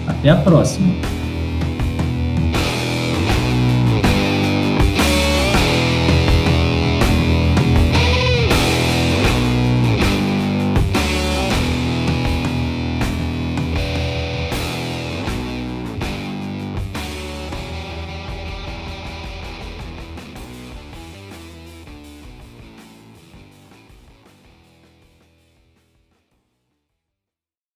Até 0.08 0.30
a 0.30 0.36
próxima! 0.36 1.15